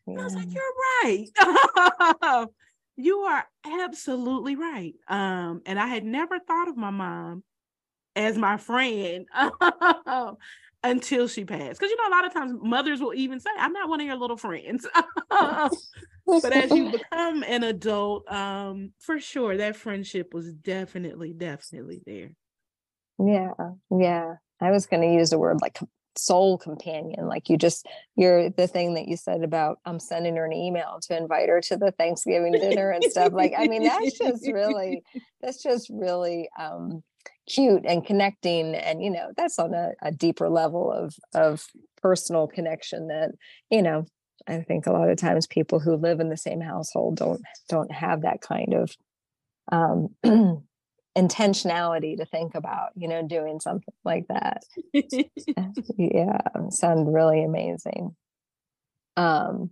Yeah. 0.07 0.21
I 0.21 0.25
was 0.25 0.35
like, 0.35 0.49
You're 0.53 0.63
right. 1.03 2.49
You 2.99 3.19
are 3.21 3.47
absolutely 3.63 4.57
right. 4.57 4.95
Um, 5.07 5.61
and 5.67 5.79
I 5.79 5.87
had 5.87 6.03
never 6.03 6.39
thought 6.39 6.69
of 6.69 6.79
my 6.79 6.89
mom 6.89 7.45
as 8.15 8.39
my 8.39 8.57
friend 8.57 9.27
until 10.91 11.29
she 11.29 11.45
passed. 11.45 11.79
Because 11.79 11.91
you 11.91 11.97
know, 11.97 12.09
a 12.09 12.15
lot 12.17 12.27
of 12.27 12.33
times 12.33 12.59
mothers 12.63 13.01
will 13.01 13.15
even 13.15 13.41
say, 13.41 13.51
I'm 13.59 13.73
not 13.73 13.89
one 13.89 14.01
of 14.01 14.07
your 14.07 14.17
little 14.17 14.37
friends. 14.37 14.87
but 15.31 16.53
as 16.53 16.71
you 16.71 16.91
become 17.11 17.43
an 17.43 17.65
adult, 17.65 18.31
um, 18.31 18.93
for 18.99 19.19
sure 19.19 19.57
that 19.57 19.77
friendship 19.77 20.33
was 20.33 20.53
definitely, 20.53 21.33
definitely 21.33 22.03
there. 22.07 22.31
Yeah, 23.19 23.53
yeah. 23.91 24.35
I 24.61 24.71
was 24.71 24.87
going 24.87 25.03
to 25.03 25.15
use 25.15 25.31
the 25.31 25.39
word 25.39 25.59
like 25.61 25.79
soul 26.19 26.57
companion 26.57 27.27
like 27.27 27.51
you 27.51 27.59
just 27.59 27.87
you're 28.17 28.49
the 28.49 28.67
thing 28.67 28.95
that 28.95 29.07
you 29.07 29.19
said 29.19 29.43
about 29.43 29.79
i'm 29.85 29.97
um, 29.97 30.01
sending 30.01 30.35
her 30.37 30.47
an 30.47 30.53
email 30.53 30.99
to 31.03 31.15
invite 31.15 31.49
her 31.49 31.61
to 31.61 31.77
the 31.77 31.93
thanksgiving 31.93 32.53
dinner 32.53 32.91
and 32.91 33.05
stuff 33.05 33.35
like 33.35 33.53
i 33.59 33.67
mean 33.67 33.83
that's 33.83 34.17
just 34.19 34.51
really 34.51 35.03
that's 35.43 35.63
just 35.63 35.91
really 35.91 36.49
um 36.59 37.03
cute 37.49 37.85
and 37.87 38.05
connecting 38.05 38.75
and 38.75 39.03
you 39.03 39.11
know 39.11 39.31
that's 39.37 39.59
on 39.59 39.73
a, 39.75 39.91
a 40.03 40.11
deeper 40.11 40.49
level 40.49 40.93
of 40.93 41.15
of 41.35 41.67
personal 42.01 42.47
connection 42.47 43.09
that 43.09 43.31
you 43.71 43.83
know 43.83 44.05
i 44.49 44.59
think 44.61 44.87
a 44.87 44.93
lot 44.93 45.09
of 45.09 45.17
times 45.17 45.47
people 45.47 45.79
who 45.79 45.97
live 45.97 46.21
in 46.21 46.29
the 46.29 46.37
same 46.37 46.61
household 46.61 47.17
don't 47.17 47.41
don't 47.69 47.93
have 47.93 48.23
that 48.23 48.41
kind 48.41 48.75
of 48.75 48.97
um 49.71 50.09
intentionality 51.17 52.17
to 52.17 52.27
think 52.27 52.55
about 52.55 52.91
you 52.95 53.09
know 53.09 53.27
doing 53.27 53.59
something 53.59 53.95
like 54.05 54.27
that. 54.29 54.63
Yeah 55.99 56.39
sound 56.71 57.13
really 57.13 57.43
amazing. 57.43 58.15
Um 59.17 59.71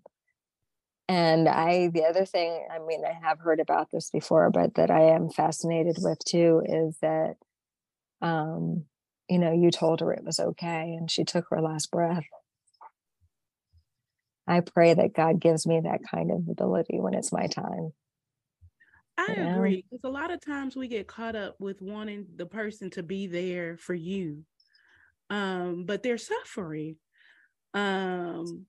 and 1.08 1.48
i 1.48 1.88
the 1.88 2.02
other 2.04 2.24
thing 2.24 2.66
i 2.74 2.78
mean 2.78 3.02
i 3.04 3.12
have 3.26 3.38
heard 3.38 3.60
about 3.60 3.90
this 3.92 4.08
before 4.10 4.50
but 4.50 4.74
that 4.74 4.90
i 4.90 5.02
am 5.02 5.28
fascinated 5.28 5.96
with 6.00 6.18
too 6.24 6.62
is 6.64 6.96
that 7.02 7.34
um 8.20 8.85
you 9.29 9.38
know 9.38 9.53
you 9.53 9.70
told 9.70 10.00
her 10.00 10.12
it 10.12 10.24
was 10.24 10.38
okay 10.40 10.94
and 10.94 11.11
she 11.11 11.24
took 11.24 11.46
her 11.50 11.61
last 11.61 11.90
breath 11.90 12.24
i 14.46 14.61
pray 14.61 14.94
that 14.94 15.14
god 15.14 15.40
gives 15.40 15.66
me 15.66 15.81
that 15.81 16.00
kind 16.11 16.31
of 16.31 16.48
ability 16.48 17.00
when 17.00 17.14
it's 17.14 17.33
my 17.33 17.46
time 17.46 17.92
I 19.16 19.37
agree. 19.38 19.85
Because 19.88 20.05
a 20.05 20.09
lot 20.09 20.33
of 20.33 20.40
times 20.44 20.77
we 20.77 20.88
get 20.88 21.07
caught 21.07 21.37
up 21.37 21.57
with 21.61 21.81
wanting 21.81 22.27
the 22.37 22.46
person 22.46 22.90
to 22.90 23.03
be 23.03 23.27
there 23.27 23.77
for 23.77 23.94
you. 23.94 24.44
Um, 25.31 25.85
but 25.87 26.03
they're 26.03 26.18
suffering. 26.18 26.96
Um, 27.74 28.66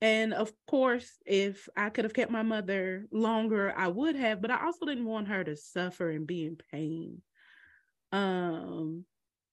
and 0.00 0.34
of 0.34 0.52
course, 0.66 1.10
if 1.24 1.68
I 1.76 1.90
could 1.90 2.04
have 2.04 2.14
kept 2.14 2.30
my 2.30 2.42
mother 2.42 3.06
longer, 3.10 3.72
I 3.76 3.88
would 3.88 4.14
have, 4.16 4.42
but 4.42 4.50
I 4.50 4.64
also 4.64 4.84
didn't 4.84 5.06
want 5.06 5.28
her 5.28 5.42
to 5.44 5.56
suffer 5.56 6.10
and 6.10 6.26
be 6.26 6.44
in 6.44 6.56
pain. 6.70 7.22
Um, 8.16 9.04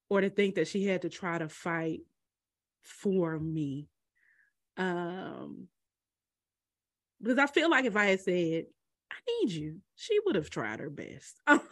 or 0.09 0.21
to 0.21 0.29
think 0.29 0.55
that 0.55 0.67
she 0.67 0.85
had 0.85 1.01
to 1.01 1.09
try 1.09 1.37
to 1.37 1.49
fight 1.49 2.01
for 2.81 3.39
me. 3.39 3.87
Um, 4.77 5.67
because 7.21 7.37
I 7.39 7.47
feel 7.47 7.69
like 7.69 7.85
if 7.85 7.95
I 7.95 8.05
had 8.05 8.21
said, 8.21 8.65
I 9.11 9.15
need 9.27 9.51
you. 9.51 9.77
She 9.95 10.19
would 10.25 10.35
have 10.35 10.49
tried 10.49 10.79
her 10.79 10.89
best. 10.89 11.39
um, 11.47 11.61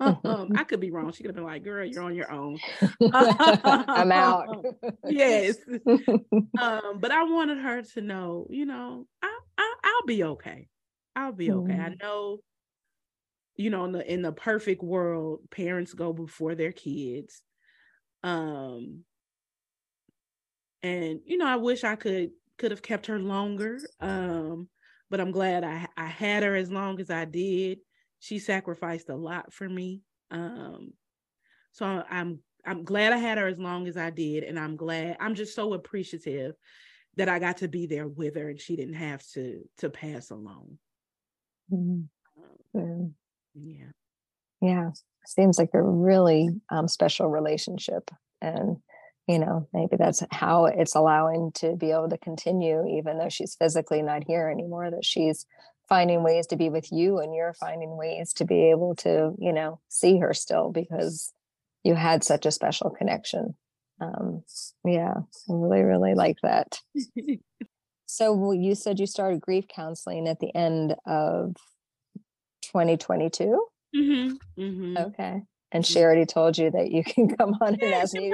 I 0.56 0.64
could 0.64 0.80
be 0.80 0.90
wrong. 0.90 1.12
She 1.12 1.22
could 1.22 1.30
have 1.30 1.36
been 1.36 1.44
like, 1.44 1.64
girl, 1.64 1.84
you're 1.84 2.02
on 2.02 2.14
your 2.14 2.30
own. 2.30 2.58
I'm 3.12 4.12
out. 4.12 4.64
yes. 5.08 5.56
Um, 6.60 6.98
but 6.98 7.10
I 7.10 7.24
wanted 7.24 7.58
her 7.58 7.82
to 7.94 8.00
know, 8.00 8.46
you 8.50 8.66
know, 8.66 9.06
I, 9.22 9.38
I 9.58 10.00
will 10.00 10.06
be 10.06 10.24
okay. 10.24 10.68
I'll 11.16 11.32
be 11.32 11.50
okay. 11.50 11.72
Mm. 11.72 11.84
I 11.84 11.94
know, 12.02 12.38
you 13.56 13.70
know, 13.70 13.84
in 13.84 13.92
the 13.92 14.12
in 14.12 14.22
the 14.22 14.32
perfect 14.32 14.82
world, 14.82 15.40
parents 15.50 15.92
go 15.94 16.12
before 16.12 16.54
their 16.54 16.72
kids. 16.72 17.42
Um 18.22 19.04
and 20.82 21.20
you 21.24 21.38
know, 21.38 21.46
I 21.46 21.56
wish 21.56 21.84
I 21.84 21.96
could 21.96 22.30
could 22.58 22.70
have 22.70 22.82
kept 22.82 23.06
her 23.06 23.18
longer. 23.18 23.78
Um 24.00 24.68
but 25.12 25.20
I'm 25.20 25.30
glad 25.30 25.62
I, 25.62 25.86
I 25.94 26.06
had 26.06 26.42
her 26.42 26.56
as 26.56 26.70
long 26.70 26.98
as 26.98 27.10
I 27.10 27.26
did. 27.26 27.80
She 28.18 28.38
sacrificed 28.38 29.10
a 29.10 29.14
lot 29.14 29.52
for 29.52 29.68
me. 29.68 30.00
Um, 30.30 30.94
so 31.72 31.84
I'm 31.84 32.38
I'm 32.64 32.82
glad 32.82 33.12
I 33.12 33.18
had 33.18 33.36
her 33.36 33.46
as 33.46 33.58
long 33.58 33.86
as 33.88 33.98
I 33.98 34.08
did, 34.08 34.42
and 34.42 34.58
I'm 34.58 34.74
glad 34.74 35.18
I'm 35.20 35.34
just 35.34 35.54
so 35.54 35.74
appreciative 35.74 36.54
that 37.16 37.28
I 37.28 37.38
got 37.40 37.58
to 37.58 37.68
be 37.68 37.86
there 37.86 38.08
with 38.08 38.36
her, 38.36 38.48
and 38.48 38.58
she 38.58 38.74
didn't 38.74 38.94
have 38.94 39.22
to 39.34 39.60
to 39.78 39.90
pass 39.90 40.30
alone. 40.30 40.78
Mm-hmm. 41.70 42.78
Um, 42.80 43.14
yeah, 43.54 43.90
yeah. 44.60 44.90
Seems 45.24 45.58
like 45.58 45.70
a 45.74 45.82
really 45.82 46.48
um, 46.70 46.88
special 46.88 47.28
relationship, 47.28 48.10
and 48.40 48.78
you 49.28 49.38
know 49.38 49.68
maybe 49.72 49.96
that's 49.96 50.22
how 50.30 50.66
it's 50.66 50.94
allowing 50.94 51.52
to 51.52 51.76
be 51.76 51.90
able 51.90 52.08
to 52.08 52.18
continue 52.18 52.84
even 52.86 53.18
though 53.18 53.28
she's 53.28 53.54
physically 53.54 54.02
not 54.02 54.24
here 54.26 54.48
anymore 54.48 54.90
that 54.90 55.04
she's 55.04 55.46
finding 55.88 56.22
ways 56.22 56.46
to 56.46 56.56
be 56.56 56.70
with 56.70 56.90
you 56.90 57.18
and 57.18 57.34
you're 57.34 57.54
finding 57.54 57.96
ways 57.96 58.32
to 58.32 58.44
be 58.44 58.70
able 58.70 58.94
to 58.96 59.32
you 59.38 59.52
know 59.52 59.78
see 59.88 60.18
her 60.18 60.34
still 60.34 60.70
because 60.70 61.32
you 61.84 61.94
had 61.94 62.24
such 62.24 62.46
a 62.46 62.50
special 62.50 62.90
connection 62.90 63.54
um 64.00 64.42
yeah 64.84 65.14
i 65.14 65.52
really 65.52 65.82
really 65.82 66.14
like 66.14 66.38
that 66.42 66.80
so 68.06 68.52
you 68.52 68.74
said 68.74 68.98
you 68.98 69.06
started 69.06 69.40
grief 69.40 69.66
counseling 69.68 70.26
at 70.26 70.40
the 70.40 70.54
end 70.56 70.96
of 71.06 71.54
2022 72.72 73.66
mm-hmm, 73.94 74.60
mm-hmm. 74.60 74.96
okay 74.96 75.42
and 75.72 75.86
she 75.86 76.00
already 76.00 76.26
told 76.26 76.58
you 76.58 76.70
that 76.70 76.90
you 76.90 77.04
can 77.04 77.28
come 77.36 77.56
on 77.60 77.76
yeah, 77.80 77.86
and 77.86 77.94
ask 77.94 78.14
me 78.14 78.32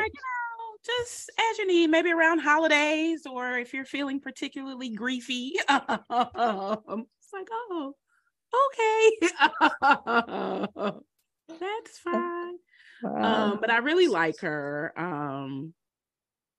just 0.84 1.30
as 1.38 1.58
you 1.58 1.66
need, 1.66 1.90
maybe 1.90 2.12
around 2.12 2.38
holidays 2.38 3.26
or 3.26 3.58
if 3.58 3.74
you're 3.74 3.84
feeling 3.84 4.20
particularly 4.20 4.96
griefy. 4.96 5.50
it's 5.54 5.68
like, 7.32 7.48
oh, 7.52 7.94
okay. 8.54 9.10
That's 11.60 11.98
fine. 11.98 12.54
Wow. 13.02 13.52
Um, 13.52 13.58
but 13.60 13.70
I 13.70 13.78
really 13.78 14.08
like 14.08 14.40
her. 14.40 14.92
Um, 14.96 15.74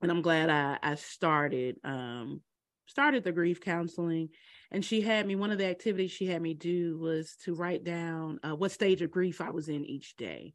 and 0.02 0.12
I'm 0.12 0.22
glad 0.22 0.50
I, 0.50 0.78
I 0.82 0.96
started 0.96 1.76
um 1.84 2.42
started 2.88 3.24
the 3.24 3.32
grief 3.32 3.62
counseling 3.62 4.30
and 4.72 4.84
she 4.86 5.02
had 5.02 5.26
me 5.26 5.36
one 5.36 5.52
of 5.52 5.58
the 5.58 5.66
activities 5.66 6.12
she 6.12 6.28
had 6.28 6.42
me 6.42 6.54
do 6.54 6.98
was 7.00 7.36
to 7.44 7.56
write 7.56 7.84
down 7.84 8.40
uh, 8.44 8.56
what 8.56 8.72
stage 8.72 9.02
of 9.02 9.12
grief 9.12 9.42
I 9.42 9.50
was 9.50 9.70
in 9.70 9.86
each 9.86 10.16
day. 10.16 10.54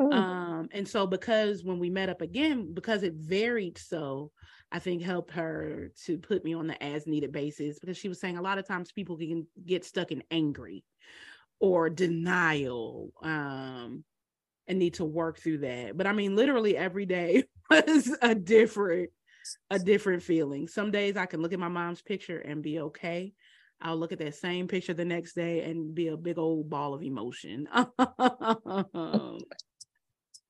Mm. 0.00 0.14
Um, 0.14 0.68
and 0.72 0.86
so 0.86 1.06
because 1.06 1.64
when 1.64 1.78
we 1.78 1.90
met 1.90 2.08
up 2.08 2.20
again, 2.20 2.72
because 2.74 3.02
it 3.02 3.14
varied 3.14 3.78
so, 3.78 4.30
I 4.72 4.78
think 4.78 5.02
helped 5.02 5.32
her 5.32 5.92
to 6.04 6.18
put 6.18 6.44
me 6.44 6.54
on 6.54 6.66
the 6.66 6.82
as 6.82 7.06
needed 7.06 7.32
basis 7.32 7.78
because 7.78 7.96
she 7.96 8.08
was 8.08 8.20
saying 8.20 8.36
a 8.36 8.42
lot 8.42 8.58
of 8.58 8.66
times 8.66 8.92
people 8.92 9.16
can 9.16 9.46
get 9.64 9.84
stuck 9.84 10.10
in 10.10 10.22
angry 10.30 10.84
or 11.60 11.88
denial 11.88 13.12
um 13.22 14.04
and 14.68 14.78
need 14.78 14.94
to 14.94 15.04
work 15.04 15.38
through 15.38 15.58
that. 15.58 15.96
But 15.96 16.08
I 16.08 16.12
mean 16.12 16.34
literally 16.34 16.76
every 16.76 17.06
day 17.06 17.44
was 17.70 18.14
a 18.20 18.34
different 18.34 19.10
a 19.70 19.78
different 19.78 20.22
feeling. 20.22 20.68
Some 20.68 20.90
days 20.90 21.16
I 21.16 21.26
can 21.26 21.40
look 21.40 21.52
at 21.52 21.58
my 21.58 21.68
mom's 21.68 22.02
picture 22.02 22.38
and 22.38 22.62
be 22.62 22.80
okay. 22.80 23.32
I'll 23.80 23.96
look 23.96 24.12
at 24.12 24.18
that 24.20 24.34
same 24.34 24.68
picture 24.68 24.94
the 24.94 25.04
next 25.04 25.34
day 25.34 25.62
and 25.62 25.94
be 25.94 26.08
a 26.08 26.16
big 26.16 26.38
old 26.38 26.70
ball 26.70 26.94
of 26.94 27.02
emotion. 27.02 27.68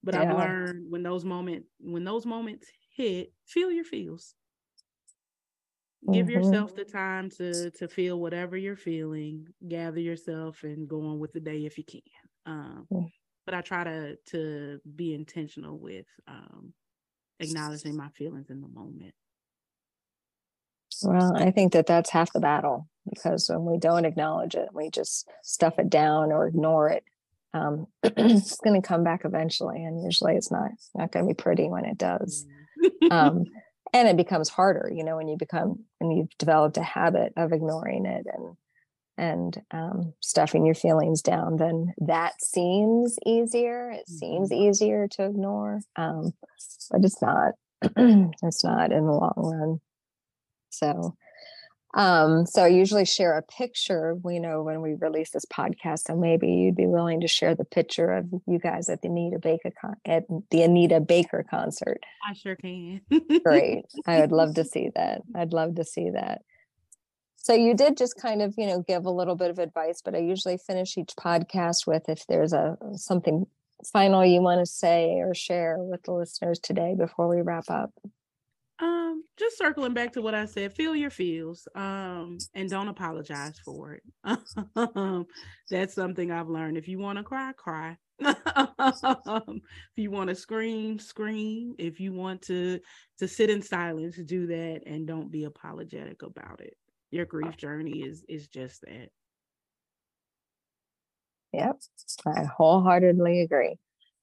But 0.07 0.15
yeah. 0.15 0.23
I've 0.23 0.39
learned 0.39 0.87
when 0.89 1.03
those 1.03 1.25
moments 1.25 1.69
when 1.81 2.05
those 2.05 2.25
moments 2.25 2.69
hit, 2.97 3.33
feel 3.45 3.73
your 3.73 3.85
feels. 3.85 4.35
Give 6.13 6.27
mm-hmm. 6.27 6.37
yourself 6.37 6.77
the 6.77 6.85
time 6.85 7.29
to 7.31 7.73
to 7.73 7.89
feel 7.89 8.21
whatever 8.21 8.57
you're 8.57 8.77
feeling. 8.77 9.49
Gather 9.67 9.99
yourself 9.99 10.63
and 10.63 10.89
go 10.89 11.01
on 11.09 11.19
with 11.19 11.33
the 11.33 11.41
day 11.41 11.67
if 11.67 11.77
you 11.77 11.85
can. 11.85 12.01
Um, 12.47 12.87
mm. 12.93 13.11
But 13.45 13.55
I 13.55 13.63
try 13.63 13.83
to 13.83 14.17
to 14.31 14.79
be 14.95 15.13
intentional 15.13 15.77
with 15.77 16.07
um, 16.29 16.73
acknowledging 17.41 17.97
my 17.97 18.09
feelings 18.11 18.51
in 18.51 18.61
the 18.61 18.69
moment. 18.69 19.15
Well, 21.03 21.37
I 21.37 21.51
think 21.51 21.73
that 21.73 21.87
that's 21.87 22.11
half 22.11 22.33
the 22.33 22.41
battle 22.41 22.89
because 23.09 23.51
when 23.51 23.67
we 23.67 23.79
don't 23.79 24.07
acknowledge 24.07 24.55
it, 24.55 24.71
we 24.73 24.91
just 24.91 25.29
stuff 25.43 25.79
it 25.79 25.91
down 25.91 26.33
or 26.33 26.47
ignore 26.47 26.89
it 26.89 27.05
um, 27.57 27.87
it's 28.03 28.59
going 28.59 28.81
to 28.81 28.87
come 28.87 29.05
back 29.05 29.23
eventually 29.25 29.85
and 29.85 30.03
usually 30.03 30.35
it's 30.35 30.51
not 30.51 30.71
not 30.95 31.13
going 31.13 31.25
to 31.25 31.35
be 31.35 31.35
pretty 31.35 31.69
when 31.69 31.85
it 31.85 31.99
does 31.99 32.47
mm. 32.83 33.11
um, 33.11 33.45
and 33.93 34.09
it 34.09 34.17
becomes 34.17 34.49
harder 34.49 34.91
you 34.93 35.05
know 35.05 35.17
when 35.17 35.29
you 35.29 35.37
become 35.37 35.85
when 35.99 36.11
you've 36.11 36.37
developed 36.39 36.77
a 36.77 36.83
habit 36.83 37.33
of 37.37 37.53
ignoring 37.53 38.07
it 38.07 38.27
and 38.33 38.57
and 39.19 39.61
um, 39.71 40.13
stuffing 40.21 40.67
your 40.67 40.75
feelings 40.75 41.23
down 41.23 41.57
then 41.57 41.95
that 41.99 42.33
seems 42.41 43.17
easier 43.25 43.91
it 43.91 44.09
seems 44.09 44.51
mm-hmm. 44.51 44.63
easier 44.63 45.09
to 45.09 45.25
ignore 45.25 45.81
um, 45.97 46.33
but 46.91 47.05
it's 47.05 47.21
not 47.23 47.53
it's 48.43 48.65
not 48.65 48.93
in 48.93 49.07
the 49.07 49.13
long 49.13 49.33
run 49.37 49.81
so 50.71 51.17
um, 51.97 52.45
so 52.45 52.63
I 52.63 52.69
usually 52.69 53.07
share 53.07 53.39
a 53.39 53.43
picture, 53.43 54.15
We 54.23 54.39
know, 54.39 54.63
when 54.63 54.83
we 54.83 54.95
release 54.95 55.31
this 55.31 55.47
podcast. 55.47 56.01
So 56.07 56.15
maybe 56.15 56.47
you'd 56.47 56.77
be 56.77 56.87
willing 56.87 57.23
to 57.23 57.29
share 57.29 57.55
the 57.55 57.65
picture 57.65 58.13
of 58.13 58.27
you 58.47 58.59
guys 58.59 58.91
at 58.91 59.01
the 59.01 59.09
Anita 59.09 59.39
Baker 59.39 59.73
con- 59.81 59.97
at 60.05 60.25
the 60.51 60.63
Anita 60.63 61.01
Baker 61.01 61.45
concert. 61.49 62.01
I 62.29 62.35
sure 62.35 62.55
can. 62.55 63.01
Great. 63.43 63.87
I 64.07 64.21
would 64.21 64.33
love 64.33 64.55
to 64.57 64.65
see 64.73 64.91
that. 64.95 65.23
I'd 65.35 65.55
love 65.55 65.77
to 65.77 65.85
see 65.85 66.11
that. 66.11 66.43
So 67.47 67.55
you 67.55 67.75
did 67.75 67.97
just 67.97 68.17
kind 68.17 68.43
of, 68.43 68.57
you 68.59 68.67
know, 68.67 68.83
give 68.83 69.07
a 69.07 69.11
little 69.11 69.37
bit 69.37 69.51
of 69.51 69.61
advice, 69.61 70.03
but 70.05 70.17
I 70.17 70.19
usually 70.19 70.59
finish 70.59 70.99
each 70.99 71.15
podcast 71.17 71.87
with 71.87 72.09
if 72.09 72.27
there's 72.27 72.53
a 72.53 72.77
something 72.95 73.47
final 73.93 74.27
you 74.27 74.43
want 74.43 74.59
to 74.59 74.67
say 74.67 75.21
or 75.21 75.33
share 75.33 75.77
with 75.79 76.03
the 76.03 76.13
listeners 76.13 76.59
today 76.59 76.97
before 76.99 77.29
we 77.29 77.43
wrap 77.43 77.71
up. 77.71 77.93
Um, 78.81 79.23
just 79.39 79.59
circling 79.59 79.95
back 79.95 80.13
to 80.15 80.23
what 80.23 80.35
I 80.35 80.47
said, 80.47 80.73
feel 80.73 80.97
your 80.97 81.11
feels, 81.11 81.69
um, 81.77 82.39
and 82.55 82.69
don't 82.69 82.89
apologize 82.89 83.61
for 83.65 83.93
it. 83.93 84.03
That's 85.71 85.95
something 85.95 86.33
I've 86.33 86.49
learned. 86.49 86.77
If 86.77 86.89
you 86.89 86.99
want 86.99 87.19
to 87.19 87.23
cry, 87.23 87.53
cry. 87.53 87.97
if 88.19 89.85
you 89.95 90.11
want 90.11 90.31
to 90.31 90.35
scream, 90.35 90.99
scream. 90.99 91.77
If 91.79 92.01
you 92.01 92.13
want 92.13 92.43
to 92.43 92.81
to 93.21 93.29
sit 93.29 93.51
in 93.51 93.63
silence, 93.63 94.17
do 94.17 94.49
that, 94.49 94.81
and 94.85 95.07
don't 95.07 95.31
be 95.31 95.45
apologetic 95.45 96.23
about 96.23 96.61
it. 96.61 96.77
Your 97.11 97.25
grief 97.25 97.57
journey 97.57 98.03
is 98.03 98.25
is 98.29 98.49
just 98.49 98.83
that. 98.83 99.11
Yep, 101.53 101.81
I 102.27 102.45
wholeheartedly 102.45 103.41
agree. 103.43 103.79